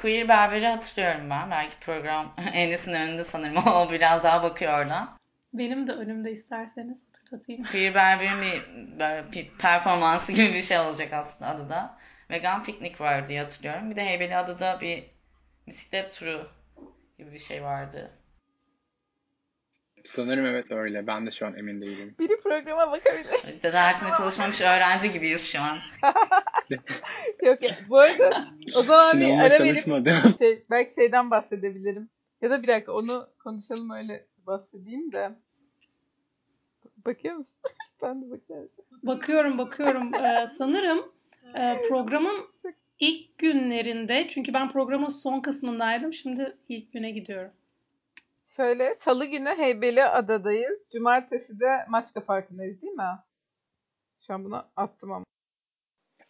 Queer 0.00 0.28
Berber'i 0.28 0.66
hatırlıyorum 0.66 1.30
ben. 1.30 1.50
Belki 1.50 1.74
program 1.80 2.34
Enes'in 2.52 2.92
önünde 2.92 3.24
sanırım. 3.24 3.56
O 3.66 3.90
biraz 3.90 4.24
daha 4.24 4.42
bakıyor 4.42 4.78
oradan. 4.78 5.18
Benim 5.52 5.86
de 5.86 5.92
önümde 5.92 6.32
isterseniz 6.32 7.04
hatırlatayım. 7.06 7.64
Queer 7.64 7.94
Berber'in 7.94 8.42
bir, 8.42 9.32
bir 9.32 9.58
performansı 9.58 10.32
gibi 10.32 10.54
bir 10.54 10.62
şey 10.62 10.78
olacak 10.78 11.12
aslında 11.12 11.50
adı 11.50 11.68
da. 11.68 11.98
Vegan 12.30 12.64
piknik 12.64 13.00
var 13.00 13.28
diye 13.28 13.42
hatırlıyorum. 13.42 13.90
Bir 13.90 13.96
de 13.96 14.04
Heybeli 14.04 14.36
adıda 14.36 14.80
bir 14.80 15.04
bisiklet 15.66 16.14
turu 16.14 16.48
gibi 17.18 17.32
bir 17.32 17.38
şey 17.38 17.62
vardı. 17.62 18.10
Sanırım 20.04 20.46
evet 20.46 20.72
öyle. 20.72 21.06
Ben 21.06 21.26
de 21.26 21.30
şu 21.30 21.46
an 21.46 21.58
emin 21.58 21.80
değilim. 21.80 22.14
Biri 22.18 22.40
programa 22.40 22.92
bakabilir. 22.92 23.54
İşte 23.54 23.72
dersine 23.72 24.10
çalışmamış 24.16 24.60
öğrenci 24.60 25.12
gibiyiz 25.12 25.46
şu 25.46 25.60
an. 25.60 25.78
yok 27.42 27.62
ya. 27.62 27.78
Bu 27.88 27.98
arada 27.98 28.48
o 28.74 28.82
zaman 28.82 29.20
bir 29.20 29.38
ara 29.38 29.64
verip 29.64 30.38
şey, 30.38 30.64
belki 30.70 30.94
şeyden 30.94 31.30
bahsedebilirim. 31.30 32.10
Ya 32.40 32.50
da 32.50 32.62
bir 32.62 32.68
dakika 32.68 32.92
onu 32.92 33.28
konuşalım 33.38 33.90
öyle 33.90 34.26
bahsedeyim 34.46 35.12
de. 35.12 35.30
Bakıyor 37.06 37.34
musun? 37.34 37.52
ben 38.02 38.22
de 38.22 38.30
bakıyorum. 38.30 38.68
Bakıyorum 39.02 39.58
bakıyorum. 39.58 40.14
Ee, 40.14 40.46
sanırım 40.58 41.12
e, 41.54 41.82
programın 41.88 42.46
ilk 43.00 43.38
günlerinde 43.38 44.28
çünkü 44.28 44.54
ben 44.54 44.72
programın 44.72 45.08
son 45.08 45.40
kısmındaydım. 45.40 46.12
Şimdi 46.12 46.56
ilk 46.68 46.92
güne 46.92 47.10
gidiyorum. 47.10 47.52
Şöyle 48.46 48.94
salı 48.94 49.26
günü 49.26 49.48
Heybeli 49.48 50.04
Adadayız. 50.04 50.78
Cumartesi 50.92 51.60
de 51.60 51.78
Maçka 51.88 52.24
Parkı'ndayız 52.24 52.82
değil 52.82 52.92
mi? 52.92 53.18
Şu 54.26 54.34
an 54.34 54.44
bunu 54.44 54.64
attım 54.76 55.12
ama. 55.12 55.24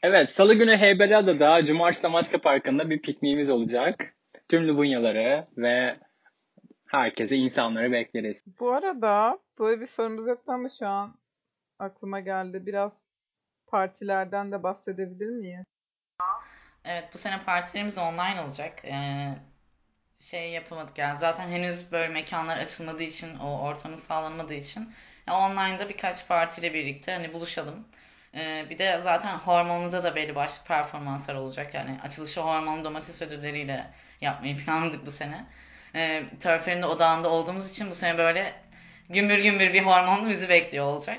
Evet 0.03 0.29
salı 0.31 0.55
günü 0.55 0.77
Heybeli 0.77 1.17
Adada, 1.17 1.65
cumartesi 1.65 2.03
de 2.03 2.09
Maçka 2.09 2.41
Parkı'nda 2.41 2.91
bir 2.91 3.03
pikniğimiz 3.03 3.51
olacak. 3.51 4.15
Tüm 4.49 4.69
Lubunyaları 4.69 5.47
ve 5.57 5.97
herkese 6.87 7.37
insanları 7.37 7.93
bekleriz. 7.93 8.45
Bu 8.61 8.73
arada 8.73 9.39
böyle 9.59 9.81
bir 9.81 9.87
sorumuz 9.87 10.27
yoktu 10.27 10.53
ama 10.53 10.69
şu 10.69 10.87
an 10.87 11.15
aklıma 11.79 12.21
geldi. 12.21 12.67
Biraz 12.67 13.06
partilerden 13.67 14.53
de 14.53 14.63
bahsedebilir 14.63 15.31
miyiz? 15.31 15.65
Evet 16.85 17.05
bu 17.15 17.19
sene 17.19 17.45
partilerimiz 17.45 17.99
online 17.99 18.41
olacak. 18.41 18.85
Ee, 18.85 19.35
şey 20.21 20.51
yapamadık 20.51 20.99
yani 20.99 21.19
zaten 21.19 21.49
henüz 21.49 21.93
böyle 21.93 22.09
mekanlar 22.09 22.57
açılmadığı 22.59 23.03
için 23.03 23.39
o 23.39 23.61
ortamı 23.61 23.99
sağlanmadığı 23.99 24.55
için 24.55 24.93
yani 25.27 25.39
online'da 25.39 25.89
birkaç 25.89 26.29
partiyle 26.29 26.75
birlikte 26.75 27.13
hani 27.13 27.33
buluşalım. 27.33 27.89
Ee, 28.35 28.67
bir 28.71 28.79
de 28.79 28.99
zaten 28.99 29.35
hormonluda 29.39 30.05
da 30.05 30.15
belli 30.17 30.35
başlı 30.35 30.65
performanslar 30.67 31.35
olacak. 31.35 31.75
Yani 31.75 32.01
açılışı 32.03 32.41
hormonlu 32.41 32.85
domates 32.85 33.23
ödülleriyle 33.23 33.91
yapmayı 34.21 34.57
planladık 34.65 35.07
bu 35.07 35.11
sene. 35.11 35.47
Ee, 35.95 36.25
Turfer'in 36.43 36.83
de 36.83 36.87
odağında 36.87 37.29
olduğumuz 37.31 37.71
için 37.71 37.91
bu 37.91 37.95
sene 37.95 38.19
böyle 38.19 38.55
gümbür 39.11 39.39
gümbür 39.39 39.73
bir 39.73 39.83
hormonlu 39.83 40.29
bizi 40.29 40.49
bekliyor 40.49 40.85
olacak 40.87 41.19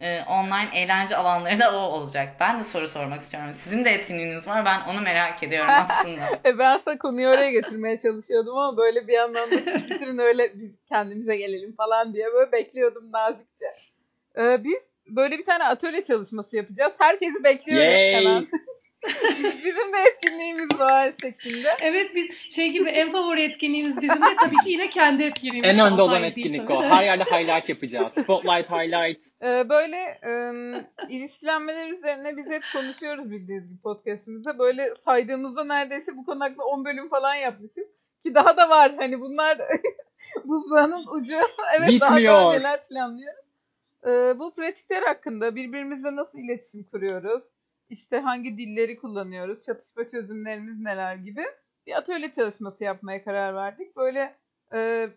e, 0.00 0.22
online 0.22 0.68
eğlence 0.80 1.16
alanları 1.16 1.60
da 1.60 1.72
o 1.76 1.76
olacak. 1.76 2.36
Ben 2.40 2.58
de 2.58 2.64
soru 2.64 2.88
sormak 2.88 3.20
istiyorum. 3.20 3.52
Sizin 3.52 3.84
de 3.84 3.90
etkinliğiniz 3.90 4.48
var. 4.48 4.64
Ben 4.64 4.80
onu 4.80 5.00
merak 5.00 5.42
ediyorum 5.42 5.70
aslında. 5.88 6.40
e 6.44 6.58
ben 6.58 6.74
aslında 6.76 6.98
konuyu 6.98 7.28
oraya 7.28 7.50
getirmeye 7.50 7.98
çalışıyordum 7.98 8.58
ama 8.58 8.76
böyle 8.76 9.06
bir 9.06 9.12
yandan 9.12 9.50
da 9.50 9.56
bitirin 9.90 10.18
öyle 10.18 10.52
biz 10.54 10.70
kendimize 10.88 11.36
gelelim 11.36 11.74
falan 11.76 12.14
diye 12.14 12.32
böyle 12.32 12.52
bekliyordum 12.52 13.12
nazikçe. 13.12 13.66
Ee, 14.38 14.64
biz 14.64 14.78
böyle 15.08 15.38
bir 15.38 15.44
tane 15.44 15.64
atölye 15.64 16.02
çalışması 16.02 16.56
yapacağız. 16.56 16.92
Herkesi 16.98 17.44
bekliyoruz 17.44 17.84
Yay. 17.84 18.46
Bizim 19.64 19.92
de 19.92 19.96
etkinliğimiz 20.12 20.78
var 20.78 21.12
şeklinde. 21.20 21.68
Evet 21.80 22.14
biz 22.14 22.54
şey 22.54 22.70
gibi 22.70 22.88
en 22.88 23.12
favori 23.12 23.42
etkinliğimiz 23.42 24.02
bizim 24.02 24.22
de 24.22 24.36
tabii 24.40 24.56
ki 24.56 24.70
yine 24.70 24.90
kendi 24.90 25.22
etkinliğimiz. 25.22 25.70
En 25.70 25.78
önde 25.78 26.02
olan 26.02 26.22
etkinlik 26.22 26.70
o. 26.70 26.82
Her 26.82 27.04
yerde 27.04 27.24
highlight 27.24 27.68
yapacağız. 27.68 28.12
Spotlight, 28.12 28.70
highlight. 28.70 29.24
Ee, 29.42 29.68
böyle 29.68 30.18
ım, 30.26 30.86
ilişkilenmeler 31.08 31.90
üzerine 31.90 32.36
biz 32.36 32.46
hep 32.46 32.62
konuşuyoruz 32.72 33.30
bildiğiniz 33.30 33.68
gibi 33.68 33.80
podcastimizde. 33.80 34.58
Böyle 34.58 34.94
saydığımızda 35.04 35.64
neredeyse 35.64 36.16
bu 36.16 36.24
konu 36.24 36.40
hakkında 36.40 36.64
10 36.64 36.84
bölüm 36.84 37.08
falan 37.08 37.34
yapmışız. 37.34 37.88
Ki 38.22 38.34
daha 38.34 38.56
da 38.56 38.70
var. 38.70 38.92
Hani 38.98 39.20
bunlar 39.20 39.58
buzdağının 40.44 41.06
ucu. 41.06 41.34
evet 41.78 42.00
daha, 42.00 42.16
Bitmiyor. 42.16 42.34
daha 42.34 42.52
neler 42.52 42.86
planlıyoruz. 42.86 43.44
Ee, 44.06 44.38
bu 44.38 44.54
pratikler 44.54 45.02
hakkında 45.02 45.56
birbirimizle 45.56 46.16
nasıl 46.16 46.38
iletişim 46.38 46.82
kuruyoruz? 46.82 47.44
İşte 47.94 48.18
hangi 48.18 48.58
dilleri 48.58 48.96
kullanıyoruz? 48.96 49.64
Çatışma 49.66 50.06
çözümlerimiz 50.06 50.80
neler 50.80 51.16
gibi 51.16 51.44
bir 51.86 51.92
atölye 51.98 52.30
çalışması 52.30 52.84
yapmaya 52.84 53.24
karar 53.24 53.54
verdik. 53.54 53.96
Böyle 53.96 54.34
e, 54.72 55.08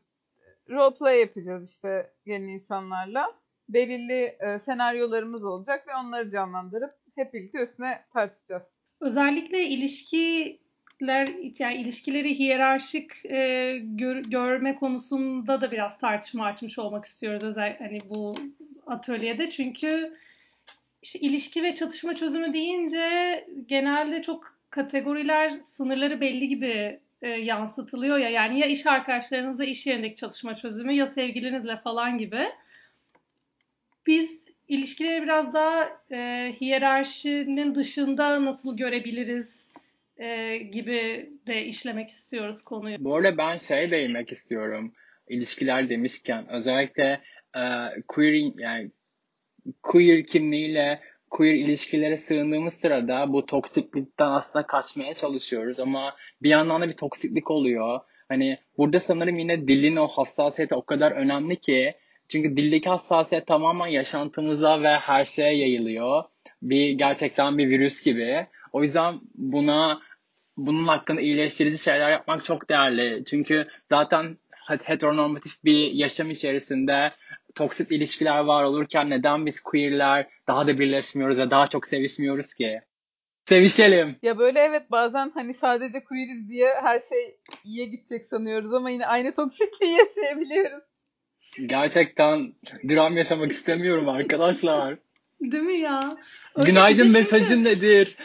role 0.69 0.95
play 0.95 1.19
yapacağız 1.19 1.71
işte 1.71 2.11
yeni 2.25 2.51
insanlarla. 2.51 3.33
Belirli 3.69 4.37
e, 4.39 4.59
senaryolarımız 4.59 5.45
olacak 5.45 5.87
ve 5.87 5.91
onları 6.03 6.29
canlandırıp 6.29 6.93
hep 7.15 7.33
birlikte 7.33 7.63
üstüne 7.63 8.05
tartışacağız. 8.13 8.63
Özellikle 9.01 9.63
ilişkiler 9.63 11.29
yani 11.59 11.75
ilişkileri 11.75 12.39
hiyerarşik 12.39 13.25
e, 13.25 13.77
gör- 13.83 14.23
görme 14.23 14.75
konusunda 14.75 15.61
da 15.61 15.71
biraz 15.71 15.97
tartışma 15.99 16.45
açmış 16.45 16.79
olmak 16.79 17.05
istiyoruz 17.05 17.43
özel 17.43 17.77
hani 17.79 17.99
bu 18.09 18.35
atölyede 18.87 19.49
çünkü 19.49 20.17
işte 21.01 21.19
ilişki 21.19 21.63
ve 21.63 21.75
çatışma 21.75 22.15
çözümü 22.15 22.53
deyince 22.53 23.45
genelde 23.65 24.21
çok 24.21 24.57
kategoriler 24.69 25.49
sınırları 25.49 26.21
belli 26.21 26.47
gibi 26.47 26.99
e, 27.21 27.27
yansıtılıyor 27.29 28.17
ya 28.17 28.29
yani 28.29 28.59
ya 28.59 28.67
iş 28.67 28.87
arkadaşlarınızla 28.87 29.65
iş 29.65 29.87
yerindeki 29.87 30.15
çatışma 30.15 30.55
çözümü 30.55 30.93
ya 30.93 31.07
sevgilinizle 31.07 31.77
falan 31.77 32.17
gibi. 32.17 32.45
Biz 34.07 34.47
ilişkileri 34.67 35.23
biraz 35.23 35.53
daha 35.53 35.89
e, 36.11 36.53
hiyerarşinin 36.61 37.75
dışında 37.75 38.45
nasıl 38.45 38.77
görebiliriz 38.77 39.71
e, 40.17 40.57
gibi 40.57 41.29
de 41.47 41.65
işlemek 41.65 42.09
istiyoruz 42.09 42.63
konuyu. 42.63 42.97
Bu 42.99 43.15
arada 43.15 43.37
ben 43.37 43.57
şey 43.57 43.91
değinmek 43.91 44.31
istiyorum. 44.31 44.93
İlişkiler 45.27 45.89
demişken 45.89 46.47
özellikle 46.49 47.21
e, 47.55 47.61
queer 48.07 48.51
yani 48.57 48.91
queer 49.83 50.25
kimliğiyle 50.25 50.99
queer 51.29 51.53
ilişkilere 51.53 52.17
sığındığımız 52.17 52.73
sırada 52.73 53.33
bu 53.33 53.45
toksiklikten 53.45 54.27
aslında 54.27 54.67
kaçmaya 54.67 55.13
çalışıyoruz 55.13 55.79
ama 55.79 56.15
bir 56.41 56.49
yandan 56.49 56.81
da 56.81 56.87
bir 56.87 56.93
toksiklik 56.93 57.51
oluyor. 57.51 57.99
Hani 58.29 58.57
burada 58.77 58.99
sanırım 58.99 59.39
yine 59.39 59.67
dilin 59.67 59.95
o 59.95 60.07
hassasiyeti 60.07 60.75
o 60.75 60.85
kadar 60.85 61.11
önemli 61.11 61.55
ki 61.55 61.93
çünkü 62.29 62.57
dildeki 62.57 62.89
hassasiyet 62.89 63.47
tamamen 63.47 63.87
yaşantımıza 63.87 64.81
ve 64.81 64.89
her 64.89 65.23
şeye 65.23 65.57
yayılıyor. 65.57 66.23
Bir 66.61 66.89
gerçekten 66.89 67.57
bir 67.57 67.69
virüs 67.69 68.03
gibi. 68.03 68.47
O 68.73 68.81
yüzden 68.81 69.19
buna 69.35 69.99
bunun 70.57 70.87
hakkında 70.87 71.21
iyileştirici 71.21 71.77
şeyler 71.77 72.11
yapmak 72.11 72.45
çok 72.45 72.69
değerli. 72.69 73.23
Çünkü 73.25 73.67
zaten 73.85 74.37
heteronormatif 74.67 75.63
bir 75.63 75.91
yaşam 75.91 76.31
içerisinde 76.31 77.11
toksik 77.57 77.91
ilişkiler 77.91 78.39
var 78.39 78.63
olurken 78.63 79.09
neden 79.09 79.45
biz 79.45 79.59
queerler 79.59 80.27
daha 80.47 80.67
da 80.67 80.79
birleşmiyoruz 80.79 81.37
ve 81.37 81.51
daha 81.51 81.67
çok 81.69 81.87
sevişmiyoruz 81.87 82.53
ki? 82.53 82.81
Sevişelim. 83.45 84.15
Ya 84.21 84.37
böyle 84.37 84.59
evet 84.59 84.91
bazen 84.91 85.31
hani 85.33 85.53
sadece 85.53 86.03
queeriz 86.03 86.49
diye 86.49 86.67
her 86.83 86.99
şey 86.99 87.37
iyiye 87.63 87.85
gidecek 87.85 88.25
sanıyoruz 88.25 88.73
ama 88.73 88.89
yine 88.89 89.05
aynı 89.05 89.35
toksikliği 89.35 89.97
yaşayabiliyoruz. 89.97 90.83
Gerçekten 91.65 92.53
dram 92.89 93.17
yaşamak 93.17 93.51
istemiyorum 93.51 94.09
arkadaşlar. 94.09 94.97
Değil 95.41 95.63
mi 95.63 95.81
ya? 95.81 96.17
Öyle 96.55 96.69
Günaydın 96.69 97.11
mesajın 97.11 97.63
nedir? 97.63 98.17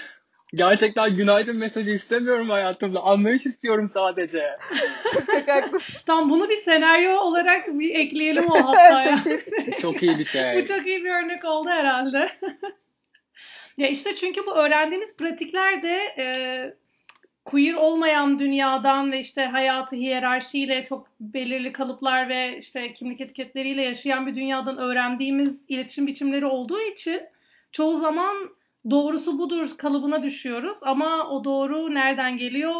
Gerçekten 0.54 1.16
günaydın 1.16 1.56
mesajı 1.56 1.90
istemiyorum 1.90 2.50
hayatımda. 2.50 3.00
Anlayış 3.02 3.46
istiyorum 3.46 3.90
sadece. 3.94 4.46
Çok 5.26 5.48
haklısın. 5.48 6.00
Tamam 6.06 6.30
bunu 6.30 6.48
bir 6.48 6.56
senaryo 6.56 7.20
olarak 7.20 7.68
bir 7.68 7.94
ekleyelim 7.94 8.50
o 8.50 8.54
hatta 8.66 9.02
ya. 9.02 9.24
Çok 9.80 10.02
iyi 10.02 10.18
bir 10.18 10.24
şey. 10.24 10.62
Bu 10.62 10.66
çok 10.66 10.86
iyi 10.86 11.04
bir 11.04 11.10
örnek 11.10 11.44
oldu 11.44 11.68
herhalde. 11.68 12.28
ya 13.78 13.88
işte 13.88 14.14
çünkü 14.14 14.46
bu 14.46 14.54
öğrendiğimiz 14.54 15.16
pratikler 15.16 15.82
de 15.82 15.98
e, 16.18 16.26
queer 17.44 17.74
olmayan 17.74 18.38
dünyadan 18.38 19.12
ve 19.12 19.18
işte 19.18 19.44
hayatı 19.44 19.96
hiyerarşiyle 19.96 20.84
çok 20.84 21.06
belirli 21.20 21.72
kalıplar 21.72 22.28
ve 22.28 22.58
işte 22.58 22.92
kimlik 22.92 23.20
etiketleriyle 23.20 23.82
yaşayan 23.82 24.26
bir 24.26 24.34
dünyadan 24.34 24.78
öğrendiğimiz 24.78 25.62
iletişim 25.68 26.06
biçimleri 26.06 26.46
olduğu 26.46 26.80
için 26.80 27.20
çoğu 27.72 27.96
zaman 27.96 28.36
doğrusu 28.90 29.38
budur 29.38 29.76
kalıbına 29.78 30.22
düşüyoruz 30.22 30.78
ama 30.82 31.28
o 31.28 31.44
doğru 31.44 31.94
nereden 31.94 32.36
geliyor 32.36 32.74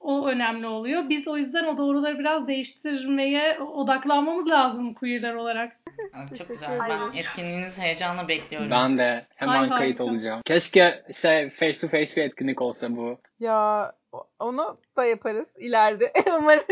o 0.00 0.28
önemli 0.28 0.66
oluyor. 0.66 1.08
Biz 1.08 1.28
o 1.28 1.36
yüzden 1.36 1.64
o 1.64 1.78
doğruları 1.78 2.18
biraz 2.18 2.46
değiştirmeye 2.46 3.60
odaklanmamız 3.60 4.48
lazım 4.48 4.94
queerler 4.94 5.34
olarak. 5.34 5.76
Çok 6.12 6.28
Teşekkür 6.28 6.54
güzel. 6.54 6.78
Ben 6.88 7.18
etkinliğinizi 7.18 7.82
heyecanla 7.82 8.28
bekliyorum. 8.28 8.70
Ben 8.70 8.98
de 8.98 9.26
hemen 9.36 9.62
Ay, 9.62 9.68
kayıt 9.68 10.00
harika. 10.00 10.04
olacağım. 10.04 10.42
Keşke 10.44 11.04
şey 11.12 11.50
face 11.50 11.78
to 11.80 11.88
face 11.88 12.16
bir 12.16 12.26
etkinlik 12.26 12.62
olsa 12.62 12.96
bu. 12.96 13.18
Ya 13.40 13.92
onu 14.38 14.76
da 14.96 15.04
yaparız 15.04 15.46
ileride. 15.58 16.12
Umarım 16.38 16.64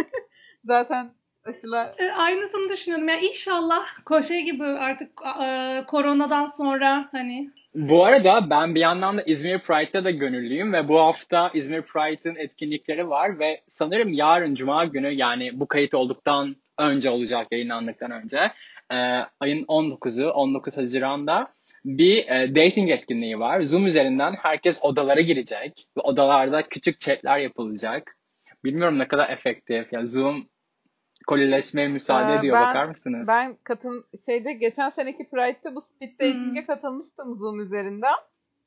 zaten 0.64 1.12
aşılar 1.44 1.94
E, 1.98 2.12
Aynısını 2.12 2.68
düşünüyorum. 2.68 3.09
Yani 3.09 3.26
inşallah 3.26 3.87
koşe 4.05 4.40
gibi 4.40 4.64
artık 4.64 5.11
e, 5.42 5.85
koronadan 5.87 6.46
sonra 6.46 7.09
hani 7.12 7.50
Bu 7.74 8.05
arada 8.05 8.50
ben 8.50 8.74
bir 8.74 8.81
yandan 8.81 9.18
da 9.18 9.22
İzmir 9.22 9.59
Pride'da 9.59 10.05
da 10.05 10.11
gönüllüyüm 10.11 10.72
ve 10.72 10.88
bu 10.88 11.00
hafta 11.00 11.50
İzmir 11.55 11.83
Pride'ın 11.83 12.37
etkinlikleri 12.37 13.09
var 13.09 13.38
ve 13.38 13.61
sanırım 13.66 14.12
yarın 14.12 14.55
Cuma 14.55 14.85
günü 14.85 15.11
yani 15.11 15.61
bu 15.61 15.68
kayıt 15.68 15.94
olduktan 15.94 16.57
önce 16.79 17.11
olacak 17.11 17.46
yayınlandıktan 17.50 18.11
önce 18.11 18.38
e, 18.92 18.96
ayın 19.40 19.64
19'u 19.64 20.31
19 20.31 20.76
Haziran'da 20.76 21.53
bir 21.85 22.29
e, 22.29 22.55
dating 22.55 22.90
etkinliği 22.90 23.38
var. 23.38 23.61
Zoom 23.61 23.87
üzerinden 23.87 24.35
herkes 24.42 24.79
odalara 24.83 25.20
girecek 25.20 25.87
ve 25.96 26.00
odalarda 26.00 26.62
küçük 26.62 27.00
chatler 27.00 27.38
yapılacak. 27.38 28.16
Bilmiyorum 28.64 28.98
ne 28.98 29.09
kadar 29.09 29.31
efektif. 29.31 29.92
Ya 29.92 30.07
Zoom 30.07 30.46
kolileşmeye 31.27 31.89
müsaade 31.89 32.33
Ee, 32.33 32.37
ediyor. 32.37 32.57
ben- 32.57 32.67
Bakar 32.69 32.85
mısınız? 32.85 33.29
Ben 33.29 33.57
katın 33.65 34.05
şeyde 34.27 34.53
geçen 34.53 34.89
seneki 34.89 35.29
Pride'de 35.31 35.75
bu 35.75 35.81
speed 35.81 36.13
dating'e 36.21 36.67
katılmıştım 36.67 37.37
Zoom 37.39 37.61
üzerinden. 37.61 38.15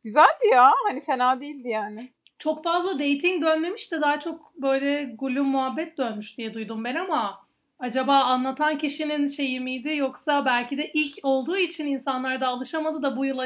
Güzeldi 0.03 0.47
ya. 0.51 0.71
Hani 0.87 0.99
fena 1.01 1.41
değildi 1.41 1.67
yani. 1.69 2.11
çok 2.39 2.63
fazla 2.63 2.93
dating 2.93 3.43
dönmemiş 3.43 3.91
de 3.91 4.01
daha 4.01 4.19
çok 4.19 4.55
böyle 4.61 5.03
gülüm 5.21 5.45
muhabbet 5.45 5.97
dönmüş 5.97 6.37
diye 6.37 6.53
duydum 6.53 6.83
ben 6.83 6.95
ama 6.95 7.39
acaba 7.79 8.19
anlatan 8.19 8.77
kişinin 8.77 9.27
şeyi 9.27 9.59
miydi 9.59 9.95
yoksa 9.97 10.45
belki 10.45 10.77
de 10.77 10.91
ilk 10.93 11.15
olduğu 11.23 11.57
için 11.57 11.87
insanlar 11.87 12.41
da 12.41 12.47
alışamadı 12.47 13.01
da 13.01 13.17
bu 13.17 13.25
yıl 13.25 13.37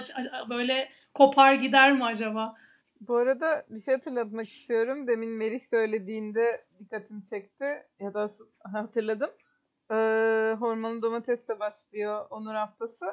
böyle 0.50 0.89
kopar 1.13 1.54
gider 1.54 1.91
mi 1.93 2.06
acaba? 2.06 2.56
Bu 3.01 3.15
arada 3.17 3.65
bir 3.69 3.81
şey 3.81 3.95
hatırlatmak 3.95 4.49
istiyorum. 4.49 5.07
Demin 5.07 5.29
Melih 5.29 5.60
söylediğinde 5.60 6.65
dikkatimi 6.79 7.25
çekti. 7.25 7.83
Ya 7.99 8.13
da 8.13 8.27
hatırladım. 8.73 9.29
Ee, 9.91 10.55
hormonlu 10.60 11.01
domates 11.01 11.47
de 11.47 11.60
başlıyor 11.60 12.25
Onur 12.29 12.53
haftası. 12.53 13.05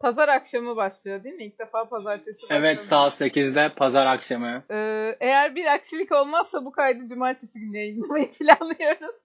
Pazar 0.00 0.28
akşamı 0.28 0.76
başlıyor 0.76 1.24
değil 1.24 1.34
mi? 1.34 1.44
İlk 1.44 1.58
defa 1.58 1.88
pazartesi 1.88 2.42
başlıyor. 2.42 2.60
Evet 2.62 2.82
saat 2.82 3.20
8'de 3.20 3.68
pazar 3.76 4.06
akşamı. 4.06 4.64
Ee, 4.70 5.16
eğer 5.20 5.54
bir 5.54 5.66
aksilik 5.66 6.12
olmazsa 6.12 6.64
bu 6.64 6.72
kaydı 6.72 7.08
cumartesi 7.08 7.60
günü 7.60 7.78
yayınlamayı 7.78 8.30
planlıyoruz. 8.38 9.16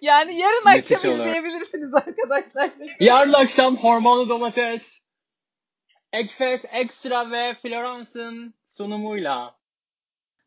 Yani 0.00 0.38
yarın 0.38 0.76
Müthiş 0.76 0.92
akşam 0.92 1.12
olur. 1.12 1.20
izleyebilirsiniz 1.20 1.94
arkadaşlar. 1.94 2.70
Yarın 3.00 3.32
akşam 3.32 3.76
hormonlu 3.76 4.28
domates, 4.28 5.00
Ekfes 6.12 6.64
Extra 6.72 7.30
ve 7.30 7.54
Florence'ın 7.54 8.54
sunumuyla. 8.66 9.56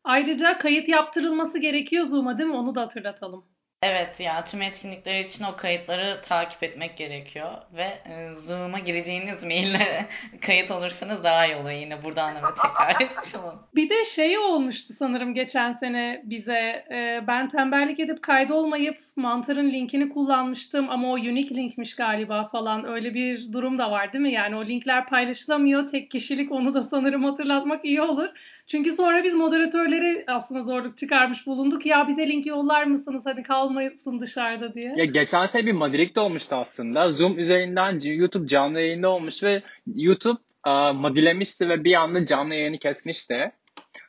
Ayrıca 0.04 0.58
kayıt 0.58 0.88
yaptırılması 0.88 1.58
gerekiyor 1.58 2.06
Zoom'a 2.06 2.38
değil 2.38 2.48
mi? 2.48 2.56
Onu 2.56 2.74
da 2.74 2.80
hatırlatalım. 2.80 3.55
Evet 3.82 4.20
ya 4.20 4.44
tüm 4.44 4.62
etkinlikler 4.62 5.18
için 5.18 5.44
o 5.44 5.56
kayıtları 5.56 6.20
takip 6.22 6.62
etmek 6.62 6.96
gerekiyor 6.96 7.52
ve 7.76 7.82
e, 7.82 8.34
Zoom'a 8.34 8.78
gireceğiniz 8.78 9.42
maille 9.42 10.06
kayıt 10.40 10.70
olursanız 10.70 11.24
daha 11.24 11.46
iyi 11.46 11.56
olur. 11.56 11.70
Yine 11.70 12.04
buradan 12.04 12.34
da 12.34 12.54
tekrar 12.54 13.00
etmiş 13.00 13.34
olalım. 13.34 13.58
Bir 13.74 13.90
de 13.90 14.04
şey 14.04 14.38
olmuştu 14.38 14.94
sanırım 14.98 15.34
geçen 15.34 15.72
sene 15.72 16.22
bize. 16.24 16.84
E, 16.90 17.24
ben 17.26 17.48
tembellik 17.48 18.00
edip 18.00 18.22
kaydolmayıp 18.22 18.96
mantarın 19.16 19.70
linkini 19.70 20.08
kullanmıştım 20.08 20.90
ama 20.90 21.08
o 21.08 21.14
unique 21.14 21.62
linkmiş 21.62 21.96
galiba 21.96 22.48
falan. 22.48 22.88
Öyle 22.88 23.14
bir 23.14 23.52
durum 23.52 23.78
da 23.78 23.90
var 23.90 24.12
değil 24.12 24.22
mi? 24.22 24.32
Yani 24.32 24.56
o 24.56 24.64
linkler 24.64 25.06
paylaşılamıyor. 25.06 25.88
Tek 25.88 26.10
kişilik 26.10 26.52
onu 26.52 26.74
da 26.74 26.82
sanırım 26.82 27.24
hatırlatmak 27.24 27.84
iyi 27.84 28.02
olur. 28.02 28.28
Çünkü 28.66 28.92
sonra 28.92 29.24
biz 29.24 29.34
moderatörleri 29.34 30.24
aslında 30.28 30.60
zorluk 30.60 30.98
çıkarmış 30.98 31.46
bulunduk. 31.46 31.86
Ya 31.86 32.08
bize 32.08 32.28
linki 32.28 32.48
yollar 32.48 32.84
mısınız? 32.84 33.22
Hadi 33.24 33.42
kalmasın 33.66 34.20
dışarıda 34.20 34.74
diye. 34.74 34.94
Ya 34.96 35.04
geçen 35.04 35.46
sene 35.46 35.66
bir 35.66 35.72
Madrid'de 35.72 36.20
olmuştu 36.20 36.56
aslında. 36.56 37.12
Zoom 37.12 37.38
üzerinden 37.38 38.00
YouTube 38.04 38.46
canlı 38.46 38.80
yayında 38.80 39.08
olmuş 39.08 39.42
ve 39.42 39.62
YouTube 39.86 40.38
uh, 40.66 40.94
madilemişti 40.94 41.68
ve 41.68 41.84
bir 41.84 41.94
anda 41.94 42.24
canlı 42.24 42.54
yayını 42.54 42.78
kesmişti. 42.78 43.52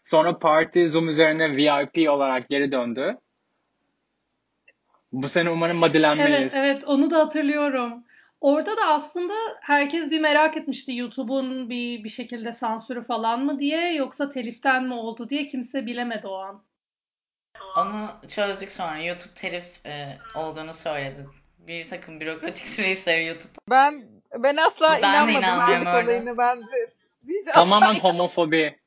Sonra 0.04 0.40
parti 0.40 0.90
Zoom 0.90 1.10
üzerine 1.10 1.56
VIP 1.56 2.10
olarak 2.10 2.50
geri 2.50 2.72
döndü. 2.72 3.18
Bu 5.12 5.28
sene 5.28 5.50
umarım 5.50 5.80
madilenmeyiz. 5.80 6.32
Evet, 6.32 6.54
evet 6.56 6.86
onu 6.86 7.12
da 7.12 7.20
hatırlıyorum. 7.20 8.04
Orada 8.42 8.78
da 8.78 8.88
aslında 8.88 9.34
herkes 9.62 10.12
bir 10.12 10.20
merak 10.20 10.58
etmişti 10.58 10.96
YouTube'un 10.96 11.70
bir 11.70 12.04
bir 12.04 12.10
şekilde 12.10 12.52
sansürü 12.54 13.04
falan 13.04 13.46
mı 13.46 13.60
diye 13.60 13.94
yoksa 13.94 14.30
teliften 14.30 14.84
mi 14.84 14.94
oldu 14.94 15.30
diye 15.30 15.48
kimse 15.48 15.86
bilemedi 15.86 16.28
o 16.28 16.36
an. 16.36 16.67
Onu 17.78 18.12
çözdük 18.28 18.72
sonra. 18.72 18.98
YouTube 18.98 19.34
telif 19.34 19.86
e, 19.86 20.18
olduğunu 20.36 20.74
söyledi. 20.74 21.26
Bir 21.60 21.90
takım 21.90 22.20
bürokratik 22.20 22.68
süreçleri 22.68 23.26
YouTube. 23.26 23.52
Ben 23.70 24.06
ben 24.38 24.56
asla 24.58 25.00
Ben 25.02 25.28
de 25.28 25.32
inanmadım 25.32 25.40
inanmıyorum 25.40 25.84
telif 25.86 25.96
öyle. 25.96 26.06
olayını. 26.08 26.38
Ben 26.38 26.58
de- 26.62 27.52
Tamamen 27.54 27.96
homofobi. 27.96 28.80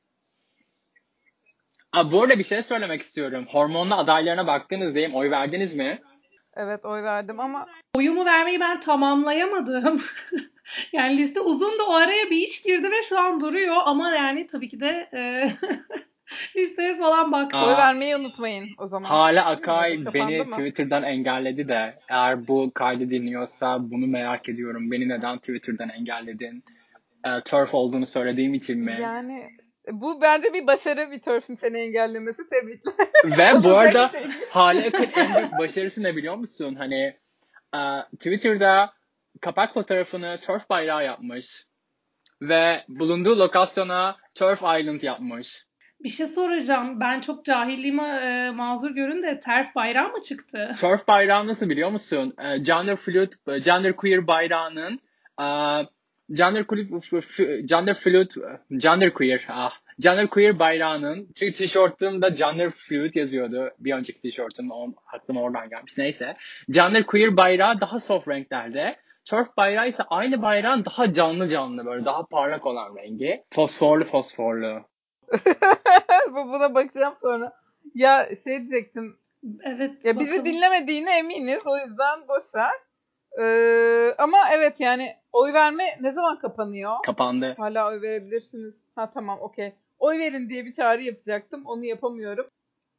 Aa, 1.93 2.11
bu 2.11 2.21
arada 2.23 2.39
bir 2.39 2.43
şey 2.43 2.61
söylemek 2.61 3.01
istiyorum. 3.01 3.45
Hormonlu 3.49 3.95
adaylarına 3.95 4.47
baktınız 4.47 4.95
diyeyim. 4.95 5.15
Oy 5.15 5.31
verdiniz 5.31 5.75
mi? 5.75 6.01
Evet 6.55 6.85
oy 6.85 7.03
verdim 7.03 7.39
ama 7.39 7.67
Oyumu 7.95 8.25
vermeyi 8.25 8.59
ben 8.59 8.79
tamamlayamadım. 8.79 10.03
yani 10.93 11.17
liste 11.17 11.39
uzun 11.39 11.79
da 11.79 11.83
o 11.87 11.93
araya 11.93 12.29
bir 12.29 12.37
iş 12.37 12.61
girdi 12.63 12.91
ve 12.91 13.03
şu 13.03 13.19
an 13.19 13.41
duruyor 13.41 13.75
ama 13.85 14.11
yani 14.11 14.47
tabii 14.47 14.69
ki 14.69 14.79
de 14.79 15.09
e, 15.13 15.49
listeye 16.55 16.97
falan 16.97 17.31
baktım. 17.31 17.59
Aa. 17.59 17.67
oy 17.67 17.77
vermeyi 17.77 18.15
unutmayın 18.15 18.69
o 18.77 18.87
zaman. 18.87 19.09
Hala 19.09 19.45
Akay 19.45 20.05
beni 20.13 20.43
mı? 20.43 20.51
Twitter'dan 20.51 21.03
engelledi 21.03 21.67
de 21.67 21.99
eğer 22.09 22.47
bu 22.47 22.71
kaydı 22.73 23.09
dinliyorsa 23.09 23.77
bunu 23.91 24.07
merak 24.07 24.49
ediyorum. 24.49 24.91
Beni 24.91 25.09
neden 25.09 25.37
Twitter'dan 25.37 25.89
engelledin? 25.89 26.63
Ee, 27.25 27.41
turf 27.45 27.73
olduğunu 27.73 28.07
söylediğim 28.07 28.53
için 28.53 28.79
mi? 28.79 28.97
Yani 29.01 29.49
bu 29.91 30.21
bence 30.21 30.53
bir 30.53 30.67
başarı 30.67 31.11
bir 31.11 31.19
Turf'ün 31.19 31.55
seni 31.55 31.77
engellemesi. 31.77 32.49
Tebrikler. 32.49 32.93
Ve 33.37 33.63
bu 33.63 33.77
arada 33.77 34.07
şey- 34.07 34.27
Hale 34.49 34.87
Akın 34.87 35.09
en 35.15 35.35
büyük 35.35 35.59
başarısı 35.59 36.03
ne 36.03 36.15
biliyor 36.15 36.35
musun? 36.35 36.75
Hani 36.75 37.17
e, 37.75 37.79
Twitter'da 38.13 38.93
kapak 39.41 39.73
fotoğrafını 39.73 40.37
turf 40.45 40.69
bayrağı 40.69 41.05
yapmış. 41.05 41.65
Ve 42.41 42.83
bulunduğu 42.87 43.39
lokasyona 43.39 44.17
Turf 44.35 44.61
Island 44.61 45.01
yapmış. 45.01 45.65
Bir 46.03 46.09
şey 46.09 46.27
soracağım. 46.27 46.99
Ben 46.99 47.21
çok 47.21 47.45
cahilliğime 47.45 48.03
e, 48.03 48.51
mazur 48.51 48.91
görün 48.91 49.23
de 49.23 49.39
terf 49.39 49.75
bayrağı 49.75 50.09
mı 50.09 50.21
çıktı? 50.21 50.75
Turf 50.81 51.07
bayrağı 51.07 51.47
nasıl 51.47 51.69
biliyor 51.69 51.89
musun? 51.89 52.33
E, 52.43 52.57
gender 52.57 52.95
fluid, 52.95 53.33
gender 53.65 53.95
queer 53.95 54.27
bayrağının 54.27 54.99
e, 55.41 55.47
gender 56.31 56.67
queer, 56.67 56.85
gender 57.65 57.93
fluid, 57.93 58.31
gender 58.77 59.13
queer, 59.13 59.45
ah, 59.49 59.71
gender 59.99 60.27
queer 60.27 60.59
bayrağının 60.59 61.25
tişörtümde 61.35 62.29
gender 62.29 62.71
fluid 62.71 63.13
yazıyordu. 63.15 63.69
Bir 63.79 63.93
önceki 63.93 64.21
tişörtüm 64.21 64.71
o, 64.71 64.87
aklıma 65.13 65.41
oradan 65.41 65.69
gelmiş. 65.69 65.97
Neyse. 65.97 66.35
Gender 66.69 67.05
queer 67.05 67.37
bayrağı 67.37 67.81
daha 67.81 67.99
soft 67.99 68.27
renklerde. 68.27 68.95
Turf 69.25 69.57
bayrağı 69.57 69.87
ise 69.87 70.03
aynı 70.09 70.41
bayrağın 70.41 70.85
daha 70.85 71.11
canlı 71.11 71.47
canlı 71.47 71.85
böyle 71.85 72.05
daha 72.05 72.25
parlak 72.25 72.65
olan 72.65 72.95
rengi. 72.95 73.43
Fosforlu 73.53 74.05
fosforlu. 74.05 74.90
Bu- 76.31 76.51
Buna 76.51 76.75
bakacağım 76.75 77.15
sonra. 77.21 77.53
Ya 77.95 78.29
şey 78.43 78.57
diyecektim. 78.59 79.17
Evet. 79.63 80.05
Ya 80.05 80.19
bizi 80.19 80.31
bakalım. 80.31 80.45
dinlemediğine 80.45 81.17
eminiz. 81.17 81.59
O 81.65 81.77
yüzden 81.77 82.27
boş 82.27 82.43
ver. 82.55 82.73
Ee, 83.39 84.15
ama 84.17 84.37
evet 84.53 84.79
yani 84.79 85.09
oy 85.31 85.53
verme 85.53 85.83
ne 86.01 86.11
zaman 86.11 86.39
kapanıyor? 86.39 86.95
Kapandı. 87.05 87.55
Hala 87.57 87.87
oy 87.89 88.01
verebilirsiniz. 88.01 88.75
Ha 88.95 89.11
tamam 89.13 89.39
okey. 89.41 89.73
Oy 89.99 90.19
verin 90.19 90.49
diye 90.49 90.65
bir 90.65 90.71
çağrı 90.73 91.01
yapacaktım. 91.01 91.65
Onu 91.65 91.85
yapamıyorum. 91.85 92.47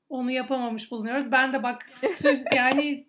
Onu 0.09 0.31
yapamamış 0.31 0.91
bulunuyoruz. 0.91 1.33
Ben 1.33 1.53
de 1.53 1.63
bak 1.63 1.87
tüm, 2.19 2.45
yani 2.55 3.07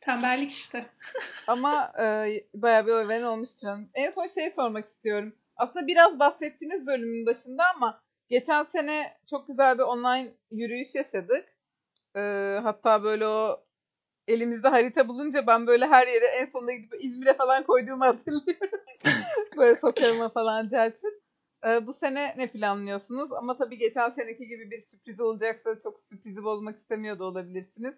tembellik 0.00 0.52
işte. 0.52 0.86
Ama 1.46 1.92
e, 2.02 2.28
bayağı 2.54 2.86
bir 2.86 2.92
oy 2.92 3.08
veren 3.08 3.22
olmuştur. 3.22 3.68
hanım. 3.68 3.88
En 3.94 4.10
son 4.10 4.26
şey 4.26 4.50
sormak 4.50 4.86
istiyorum. 4.86 5.32
Aslında 5.56 5.86
biraz 5.86 6.18
bahsettiğiniz 6.18 6.86
bölümün 6.86 7.26
başında 7.26 7.62
ama 7.76 8.00
geçen 8.34 8.64
sene 8.64 9.16
çok 9.30 9.48
güzel 9.48 9.78
bir 9.78 9.82
online 9.82 10.34
yürüyüş 10.50 10.94
yaşadık. 10.94 11.44
E, 12.16 12.20
hatta 12.62 13.02
böyle 13.02 13.26
o 13.26 13.64
elimizde 14.28 14.68
harita 14.68 15.08
bulunca 15.08 15.46
ben 15.46 15.66
böyle 15.66 15.86
her 15.86 16.06
yere 16.06 16.26
en 16.26 16.44
sonunda 16.44 16.72
gidip 16.72 17.04
İzmir'e 17.04 17.34
falan 17.34 17.62
koyduğumu 17.62 18.04
hatırlıyorum. 18.04 18.80
böyle 19.56 19.76
sokağıma 19.76 20.28
falan 20.28 20.68
cerçin. 20.68 21.22
E, 21.66 21.86
bu 21.86 21.92
sene 21.92 22.34
ne 22.36 22.46
planlıyorsunuz? 22.46 23.32
Ama 23.32 23.56
tabii 23.56 23.78
geçen 23.78 24.10
seneki 24.10 24.46
gibi 24.48 24.70
bir 24.70 24.80
sürpriz 24.80 25.20
olacaksa 25.20 25.80
çok 25.82 26.02
sürprizi 26.02 26.44
bozmak 26.44 26.76
istemiyor 26.76 27.18
da 27.18 27.24
olabilirsiniz. 27.24 27.94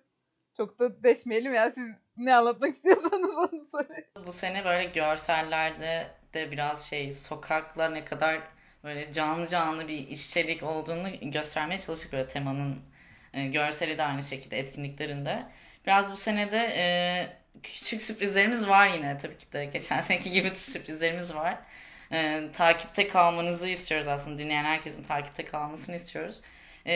Çok 0.57 0.79
da 0.79 1.03
deşmeyelim 1.03 1.55
ya 1.55 1.70
siz 1.70 1.88
ne 2.16 2.35
anlatmak 2.35 2.70
istiyorsanız 2.75 3.31
onu 3.31 3.64
söyleyin. 3.64 4.07
Bu 4.27 4.33
sene 4.33 4.64
böyle 4.64 4.85
görsellerde 4.85 6.07
de 6.35 6.51
biraz 6.51 6.90
şey 6.90 7.12
sokakla 7.12 7.88
ne 7.88 8.05
kadar 8.05 8.56
böyle 8.87 9.12
canlı 9.12 9.49
canlı 9.49 9.88
bir 9.88 10.09
işçilik 10.09 10.62
olduğunu 10.62 11.31
göstermeye 11.31 11.81
çalıştık 11.81 12.12
böyle 12.12 12.29
temanın 12.29 12.81
e, 13.35 13.46
görseli 13.46 13.99
de 13.99 14.03
aynı 14.03 14.22
şekilde 14.22 14.59
etkinliklerinde. 14.59 15.46
Biraz 15.87 16.12
bu 16.12 16.16
senede 16.16 16.75
e, 16.77 16.87
küçük 17.62 18.03
sürprizlerimiz 18.03 18.68
var 18.68 18.88
yine 18.88 19.18
tabii 19.18 19.38
ki 19.38 19.53
de 19.53 19.64
geçen 19.64 20.01
seneki 20.03 20.31
gibi 20.31 20.51
sürprizlerimiz 20.57 21.35
var. 21.35 21.59
E, 22.12 22.42
takipte 22.53 23.09
kalmanızı 23.09 23.68
istiyoruz 23.68 24.09
aslında 24.09 24.38
dinleyen 24.38 24.64
herkesin 24.64 25.03
takipte 25.03 25.44
kalmasını 25.44 25.96
istiyoruz. 25.96 26.40
E, 26.87 26.94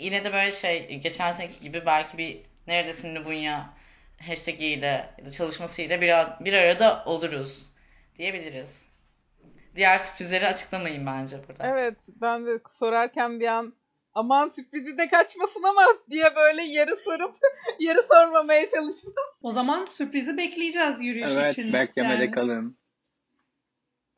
yine 0.00 0.24
de 0.24 0.32
böyle 0.32 0.52
şey 0.52 0.98
geçen 0.98 1.32
seneki 1.32 1.60
gibi 1.60 1.86
belki 1.86 2.18
bir 2.18 2.38
neredesin 2.66 3.14
Lubunya 3.14 3.70
hashtag 4.20 4.60
ile 4.60 5.10
ya 5.18 5.26
da 5.26 5.30
çalışmasıyla 5.30 6.00
bir, 6.00 6.44
bir 6.44 6.52
arada 6.52 7.04
oluruz 7.06 7.66
diyebiliriz. 8.18 8.87
Diğer 9.76 9.98
sürprizleri 9.98 10.46
açıklamayın 10.46 11.06
bence 11.06 11.36
burada. 11.48 11.66
Evet 11.66 11.94
ben 12.08 12.46
de 12.46 12.60
sorarken 12.70 13.40
bir 13.40 13.46
an 13.46 13.74
aman 14.14 14.48
sürprizi 14.48 14.98
de 14.98 15.08
kaçmasın 15.08 15.62
ama 15.62 15.82
diye 16.10 16.36
böyle 16.36 16.62
yarı 16.62 16.96
sorup 16.96 17.36
yarı 17.78 18.02
sormamaya 18.02 18.70
çalıştım. 18.70 19.12
O 19.42 19.50
zaman 19.50 19.84
sürprizi 19.84 20.36
bekleyeceğiz 20.36 21.02
yürüyüş 21.02 21.28
Evet 21.30 21.52
için. 21.52 21.72
beklemede 21.72 22.22
yani. 22.24 22.30
kalın. 22.30 22.78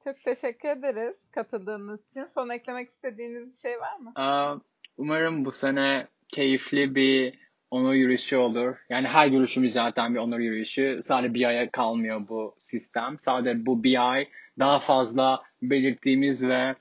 Çok 0.04 0.16
teşekkür 0.24 0.68
ederiz 0.68 1.16
katıldığınız 1.32 2.06
için. 2.06 2.24
Son 2.24 2.48
eklemek 2.48 2.88
istediğiniz 2.88 3.48
bir 3.52 3.56
şey 3.56 3.80
var 3.80 3.96
mı? 3.96 4.12
Aa, 4.14 4.56
Umarım 4.96 5.44
bu 5.44 5.52
sene 5.52 6.06
keyifli 6.28 6.94
bir 6.94 7.38
onur 7.70 7.94
yürüyüşü 7.94 8.36
olur. 8.36 8.76
Yani 8.88 9.08
her 9.08 9.26
yürüyüşümüz 9.26 9.72
zaten 9.72 10.14
bir 10.14 10.18
onur 10.18 10.38
yürüyüşü. 10.38 10.98
Sadece 11.02 11.34
bir 11.34 11.44
aya 11.44 11.70
kalmıyor 11.70 12.28
bu 12.28 12.54
sistem. 12.58 13.18
Sadece 13.18 13.66
bu 13.66 13.84
bir 13.84 14.10
ay 14.10 14.28
daha 14.58 14.78
fazla 14.78 15.42
belirttiğimiz 15.62 16.48
ve 16.48 16.74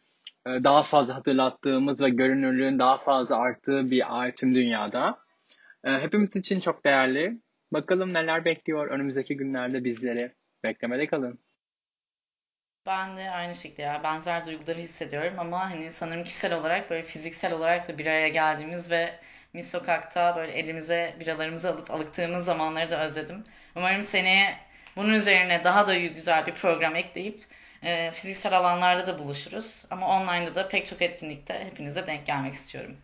e, 0.47 0.49
daha 0.63 0.83
fazla 0.83 1.15
hatırlattığımız 1.15 2.01
ve 2.01 2.09
görünürlüğün 2.09 2.79
daha 2.79 2.97
fazla 2.97 3.37
arttığı 3.37 3.91
bir 3.91 4.19
ay 4.21 4.35
tüm 4.35 4.55
dünyada. 4.55 5.19
E, 5.83 5.91
Hepimiz 5.91 6.35
için 6.35 6.59
çok 6.59 6.85
değerli. 6.85 7.37
Bakalım 7.73 8.13
neler 8.13 8.45
bekliyor 8.45 8.87
önümüzdeki 8.87 9.37
günlerde 9.37 9.83
bizleri. 9.83 10.31
Beklemede 10.63 11.07
kalın. 11.07 11.39
Ben 12.85 13.17
de 13.17 13.29
aynı 13.31 13.55
şekilde 13.55 13.81
ya 13.81 14.03
benzer 14.03 14.45
duyguları 14.45 14.79
hissediyorum 14.79 15.33
ama 15.37 15.71
hani 15.71 15.91
sanırım 15.91 16.23
kişisel 16.23 16.53
olarak 16.53 16.89
böyle 16.89 17.01
fiziksel 17.01 17.53
olarak 17.53 17.87
da 17.89 17.97
bir 17.97 18.05
araya 18.05 18.27
geldiğimiz 18.27 18.91
ve 18.91 19.19
Miss 19.53 19.71
Sokak'ta 19.71 20.35
böyle 20.35 20.51
elimize 20.51 21.15
biralarımızı 21.19 21.69
alıp 21.69 21.91
alıktığımız 21.91 22.45
zamanları 22.45 22.91
da 22.91 23.05
özledim. 23.05 23.43
Umarım 23.75 24.01
seneye 24.01 24.57
bunun 24.95 25.13
üzerine 25.13 25.63
daha 25.63 25.87
da 25.87 25.95
güzel 25.97 26.45
bir 26.47 26.53
program 26.53 26.95
ekleyip 26.95 27.43
e, 27.83 28.11
fiziksel 28.11 28.57
alanlarda 28.57 29.07
da 29.07 29.19
buluşuruz. 29.19 29.85
Ama 29.91 30.07
online'da 30.07 30.55
da 30.55 30.67
pek 30.67 30.85
çok 30.85 31.01
etkinlikte 31.01 31.65
hepinize 31.65 32.07
denk 32.07 32.25
gelmek 32.25 32.53
istiyorum. 32.53 32.97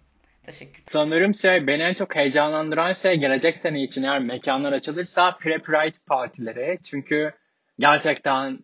Teşekkür 0.46 0.84
Sanırım 0.86 1.34
şey 1.34 1.68
beni 1.68 1.84
en 1.84 1.94
çok 1.94 2.16
heyecanlandıran 2.16 2.94
şey 2.94 3.16
gelecek 3.16 3.58
sene 3.58 3.84
için 3.84 4.04
eğer 4.04 4.20
mekanlar 4.20 4.74
açılırsa 4.74 5.30
pre-Pride 5.30 6.06
partileri. 6.06 6.80
Çünkü 6.90 7.32
gerçekten 7.80 8.60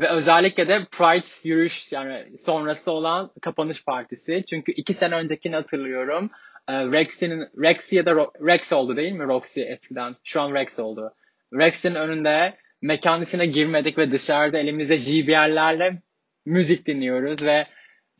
ve 0.00 0.08
özellikle 0.08 0.68
de 0.68 0.86
Pride 0.90 1.48
yürüyüş 1.48 1.92
yani 1.92 2.38
sonrası 2.38 2.90
olan 2.90 3.30
kapanış 3.42 3.84
partisi. 3.84 4.44
Çünkü 4.50 4.72
iki 4.72 4.94
sene 4.94 5.14
öncekini 5.14 5.54
hatırlıyorum. 5.54 6.30
Ee, 6.68 6.72
Rex'in 6.72 7.30
Rex 7.62 7.92
ya 7.92 8.06
da 8.06 8.14
Rex 8.46 8.72
oldu 8.72 8.96
değil 8.96 9.12
mi? 9.12 9.24
Roxy 9.24 9.62
eskiden. 9.62 10.16
Şu 10.24 10.40
an 10.40 10.54
Rex 10.54 10.78
oldu. 10.78 11.14
Rex'in 11.54 11.94
önünde 11.94 12.56
mekan 12.82 13.22
içine 13.22 13.46
girmedik 13.46 13.98
ve 13.98 14.12
dışarıda 14.12 14.58
elimizde 14.58 14.96
JBL'lerle 14.96 16.02
müzik 16.46 16.86
dinliyoruz 16.86 17.46
ve 17.46 17.66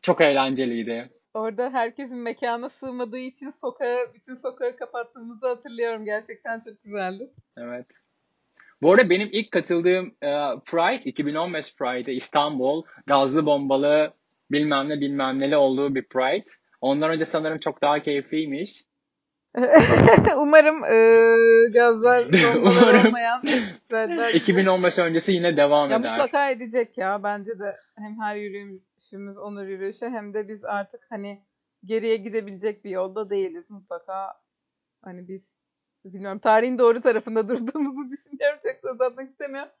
çok 0.01 0.21
eğlenceliydi. 0.21 1.09
Orada 1.33 1.69
herkesin 1.69 2.17
mekana 2.17 2.69
sığmadığı 2.69 3.19
için 3.19 3.49
sokağı, 3.49 4.13
bütün 4.13 4.35
sokağı 4.35 4.75
kapattığımızı 4.75 5.47
hatırlıyorum. 5.47 6.05
Gerçekten 6.05 6.59
çok 6.65 6.83
güzeldi. 6.83 7.29
Evet. 7.57 7.85
Bu 8.81 8.91
arada 8.91 9.09
benim 9.09 9.29
ilk 9.31 9.51
katıldığım 9.51 10.07
e, 10.07 10.29
Pride, 10.65 11.03
2015 11.03 11.75
Pride 11.75 12.13
İstanbul, 12.13 12.83
gazlı 13.05 13.45
bombalı 13.45 14.13
bilmem 14.51 14.89
ne 14.89 15.01
bilmem 15.01 15.39
neli 15.39 15.57
olduğu 15.57 15.95
bir 15.95 16.03
Pride. 16.03 16.45
Ondan 16.83 17.09
önce 17.09 17.25
sanırım 17.25 17.57
çok 17.57 17.81
daha 17.81 17.99
keyifliymiş. 17.99 18.83
Umarım 20.37 20.83
e, 20.83 21.69
gazlar 21.69 22.25
Umarım. 22.57 23.07
olmayan 23.07 23.41
Pride'ler 23.89 24.33
2015 24.33 24.99
öncesi 24.99 25.31
yine 25.31 25.57
devam 25.57 25.91
Ya 25.91 25.97
eder. 25.99 26.11
mutlaka 26.11 26.49
edecek 26.49 26.97
ya. 26.97 27.23
Bence 27.23 27.59
de 27.59 27.77
hem 27.97 28.19
her 28.21 28.35
yürüyüşümüz 28.35 29.37
onur 29.37 29.67
yürüyüşü 29.67 30.05
hem 30.09 30.33
de 30.33 30.47
biz 30.47 30.65
artık 30.65 31.01
hani 31.09 31.41
geriye 31.85 32.17
gidebilecek 32.17 32.85
bir 32.85 32.89
yolda 32.89 33.29
değiliz. 33.29 33.69
Mutlaka 33.69 34.33
hani 35.03 35.27
biz 35.27 35.41
bilmiyorum 36.05 36.39
tarihin 36.39 36.77
doğru 36.79 37.01
tarafında 37.01 37.47
durduğumuzu 37.49 38.11
düşünüyorum. 38.11 38.59
Çok 38.63 38.83
da 38.83 38.91
uzatmak 38.91 39.29
istemiyorum. 39.29 39.71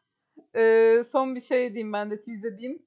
Ee, 0.55 1.03
son 1.11 1.35
bir 1.35 1.41
şey 1.41 1.69
diyeyim 1.73 1.93
ben 1.93 2.11
de 2.11 2.23
tease 2.23 2.47
edeyim. 2.47 2.81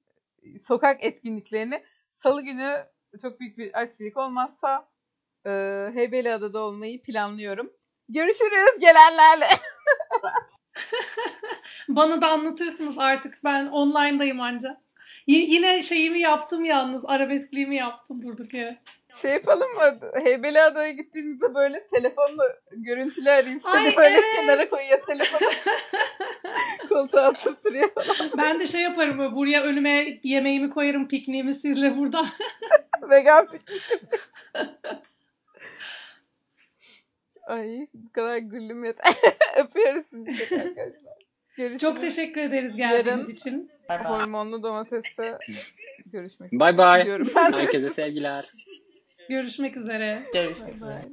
Sokak 0.61 1.03
etkinliklerini 1.03 1.83
Salı 2.23 2.41
günü 2.41 2.77
çok 3.17 3.39
büyük 3.39 3.57
bir 3.57 3.81
aksilik 3.81 4.17
olmazsa 4.17 4.87
e, 5.45 5.49
Heybeliada'da 5.93 6.59
olmayı 6.59 7.01
planlıyorum. 7.01 7.73
Görüşürüz 8.09 8.79
gelenlerle. 8.79 9.47
Bana 11.89 12.21
da 12.21 12.29
anlatırsınız 12.29 12.95
artık. 12.97 13.43
Ben 13.43 13.67
online'dayım 13.67 14.41
anca. 14.41 14.81
Y- 15.27 15.45
yine 15.47 15.81
şeyimi 15.81 16.19
yaptım 16.19 16.65
yalnız. 16.65 17.05
Arabeskliğimi 17.05 17.75
yaptım 17.75 18.21
durduk 18.21 18.53
yere. 18.53 18.77
Şey 19.21 19.31
yapalım 19.31 19.73
mı? 19.73 19.99
Heybeliada'ya 20.23 20.91
gittiğimizde 20.91 21.55
böyle 21.55 21.87
telefonla 21.87 22.43
görüntülü 22.71 23.29
arayayım 23.29 23.59
seni 23.59 23.73
Ay, 23.73 23.95
böyle 23.97 24.15
evet. 24.15 24.23
kenara 24.35 24.69
koyuyor 24.69 25.01
telefonu. 25.05 25.49
Koltuğa 26.89 27.29
oturtuyor. 27.29 27.89
Ben 28.37 28.59
de 28.59 28.67
şey 28.67 28.81
yaparım. 28.81 29.19
böyle, 29.19 29.35
Buraya 29.35 29.63
önüme 29.63 30.19
yemeğimi 30.23 30.69
koyarım. 30.69 31.07
Pikniğimi 31.07 31.55
sizle 31.55 31.97
burada. 31.97 32.25
Vegan 33.09 33.47
piknik. 33.51 33.81
Ay 37.47 37.87
bu 37.93 38.11
kadar 38.11 38.37
güldüm 38.37 38.85
yeter. 38.85 39.13
Öpüyoruz 39.57 40.05
sizi 40.09 40.37
çok 40.49 40.51
arkadaşlar. 40.59 41.17
Görüşürüz. 41.57 41.81
Çok 41.81 42.01
teşekkür 42.01 42.41
ederiz 42.41 42.75
geldiğiniz 42.75 43.07
Yarın- 43.07 43.31
için. 43.31 43.71
Bay 43.89 44.03
bay. 44.03 44.19
Hormonlu 44.19 44.63
domateste 44.63 45.37
görüşmek 46.05 46.51
Bye 46.51 46.77
bye. 46.77 47.05
diyorum 47.05 47.31
ben. 47.35 47.53
Herkese 47.53 47.89
sevgiler. 47.89 48.51
Görüşmek 49.29 49.77
üzere. 49.77 50.19
Görüşmek 50.33 50.75
üzere. 50.75 51.05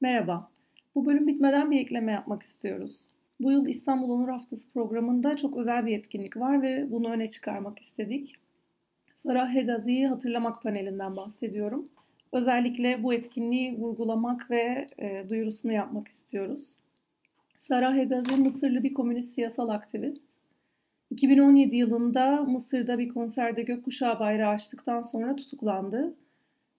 Merhaba. 0.00 0.50
Bu 0.94 1.06
bölüm 1.06 1.26
bitmeden 1.26 1.70
bir 1.70 1.80
ekleme 1.80 2.12
yapmak 2.12 2.42
istiyoruz. 2.42 3.06
Bu 3.40 3.52
yıl 3.52 3.66
İstanbul 3.66 4.10
Onur 4.10 4.28
Haftası 4.28 4.72
programında 4.72 5.36
çok 5.36 5.56
özel 5.56 5.86
bir 5.86 5.98
etkinlik 5.98 6.36
var 6.36 6.62
ve 6.62 6.90
bunu 6.90 7.10
öne 7.10 7.30
çıkarmak 7.30 7.78
istedik. 7.78 8.34
Sarah 9.14 9.54
Hegazi'yi 9.54 10.06
hatırlamak 10.06 10.62
panelinden 10.62 11.16
bahsediyorum. 11.16 11.88
Özellikle 12.32 13.02
bu 13.02 13.14
etkinliği 13.14 13.78
vurgulamak 13.78 14.50
ve 14.50 14.86
e, 14.98 15.24
duyurusunu 15.30 15.72
yapmak 15.72 16.08
istiyoruz. 16.08 16.74
Sarah 17.56 17.94
Hegazi 17.94 18.36
Mısırlı 18.36 18.82
bir 18.82 18.94
komünist 18.94 19.34
siyasal 19.34 19.68
aktivist. 19.68 20.24
2017 21.10 21.76
yılında 21.76 22.42
Mısır'da 22.42 22.98
bir 22.98 23.08
konserde 23.08 23.62
gökkuşağı 23.62 24.20
bayrağı 24.20 24.50
açtıktan 24.50 25.02
sonra 25.02 25.36
tutuklandı. 25.36 26.14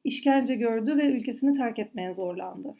İşkence 0.04 0.56
gördü 0.56 0.98
ve 0.98 1.12
ülkesini 1.12 1.54
terk 1.54 1.80
etmeye 1.80 2.14
zorlandı. 2.14 2.76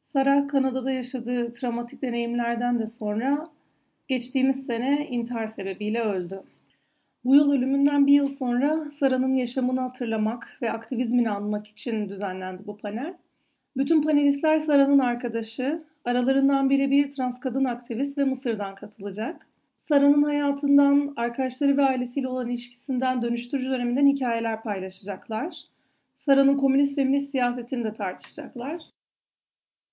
Sarah 0.00 0.48
Kanada'da 0.48 0.90
yaşadığı 0.90 1.52
travmatik 1.52 2.02
deneyimlerden 2.02 2.78
de 2.78 2.86
sonra 2.86 3.46
geçtiğimiz 4.08 4.66
sene 4.66 5.08
intihar 5.10 5.46
sebebiyle 5.46 6.00
öldü. 6.00 6.42
Bu 7.24 7.34
yıl 7.34 7.52
ölümünden 7.52 8.06
bir 8.06 8.12
yıl 8.12 8.28
sonra 8.28 8.90
Sarah'ın 8.90 9.34
yaşamını 9.34 9.80
hatırlamak 9.80 10.58
ve 10.62 10.72
aktivizmini 10.72 11.30
anmak 11.30 11.66
için 11.66 12.08
düzenlendi 12.08 12.66
bu 12.66 12.76
panel. 12.76 13.14
Bütün 13.76 14.02
panelistler 14.02 14.58
Sarah'ın 14.58 14.98
arkadaşı, 14.98 15.84
aralarından 16.04 16.70
biri 16.70 16.90
bir 16.90 17.10
trans 17.10 17.40
kadın 17.40 17.64
aktivist 17.64 18.18
ve 18.18 18.24
Mısır'dan 18.24 18.74
katılacak. 18.74 19.48
Sarah'ın 19.76 20.22
hayatından, 20.22 21.12
arkadaşları 21.16 21.76
ve 21.76 21.82
ailesiyle 21.82 22.28
olan 22.28 22.50
ilişkisinden 22.50 23.22
dönüştürücü 23.22 23.70
döneminden 23.70 24.06
hikayeler 24.06 24.62
paylaşacaklar. 24.62 25.72
Sarah'ın 26.16 26.56
komünist 26.56 26.94
feminist 26.94 27.30
siyasetini 27.30 27.84
de 27.84 27.92
tartışacaklar. 27.92 28.82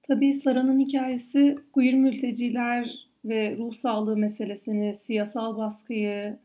Tabii 0.01 0.33
Sara'nın 0.33 0.79
hikayesi 0.79 1.55
queer 1.73 1.93
mülteciler 1.93 3.09
ve 3.25 3.57
ruh 3.57 3.73
sağlığı 3.73 4.17
meselesini, 4.17 4.95
siyasal 4.95 5.57
baskıyı 5.57 6.39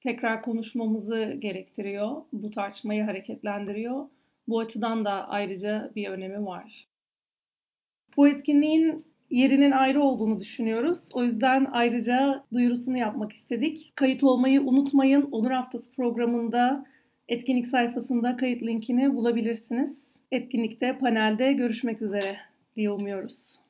tekrar 0.00 0.42
konuşmamızı 0.42 1.36
gerektiriyor. 1.38 2.22
Bu 2.32 2.50
tartışmayı 2.50 3.02
hareketlendiriyor. 3.02 4.08
Bu 4.48 4.58
açıdan 4.60 5.04
da 5.04 5.28
ayrıca 5.28 5.90
bir 5.96 6.08
önemi 6.08 6.46
var. 6.46 6.88
Bu 8.16 8.28
etkinliğin 8.28 9.04
yerinin 9.30 9.70
ayrı 9.70 10.02
olduğunu 10.02 10.40
düşünüyoruz. 10.40 11.10
O 11.14 11.24
yüzden 11.24 11.66
ayrıca 11.72 12.44
duyurusunu 12.52 12.98
yapmak 12.98 13.32
istedik. 13.32 13.92
Kayıt 13.94 14.24
olmayı 14.24 14.62
unutmayın. 14.62 15.22
Onur 15.22 15.50
Haftası 15.50 15.92
programında 15.92 16.86
etkinlik 17.28 17.66
sayfasında 17.66 18.36
kayıt 18.36 18.62
linkini 18.62 19.14
bulabilirsiniz. 19.14 20.20
Etkinlikte, 20.32 20.98
panelde 20.98 21.52
görüşmek 21.52 22.02
üzere 22.02 22.36
diye 22.76 22.90
umuyoruz. 22.90 23.63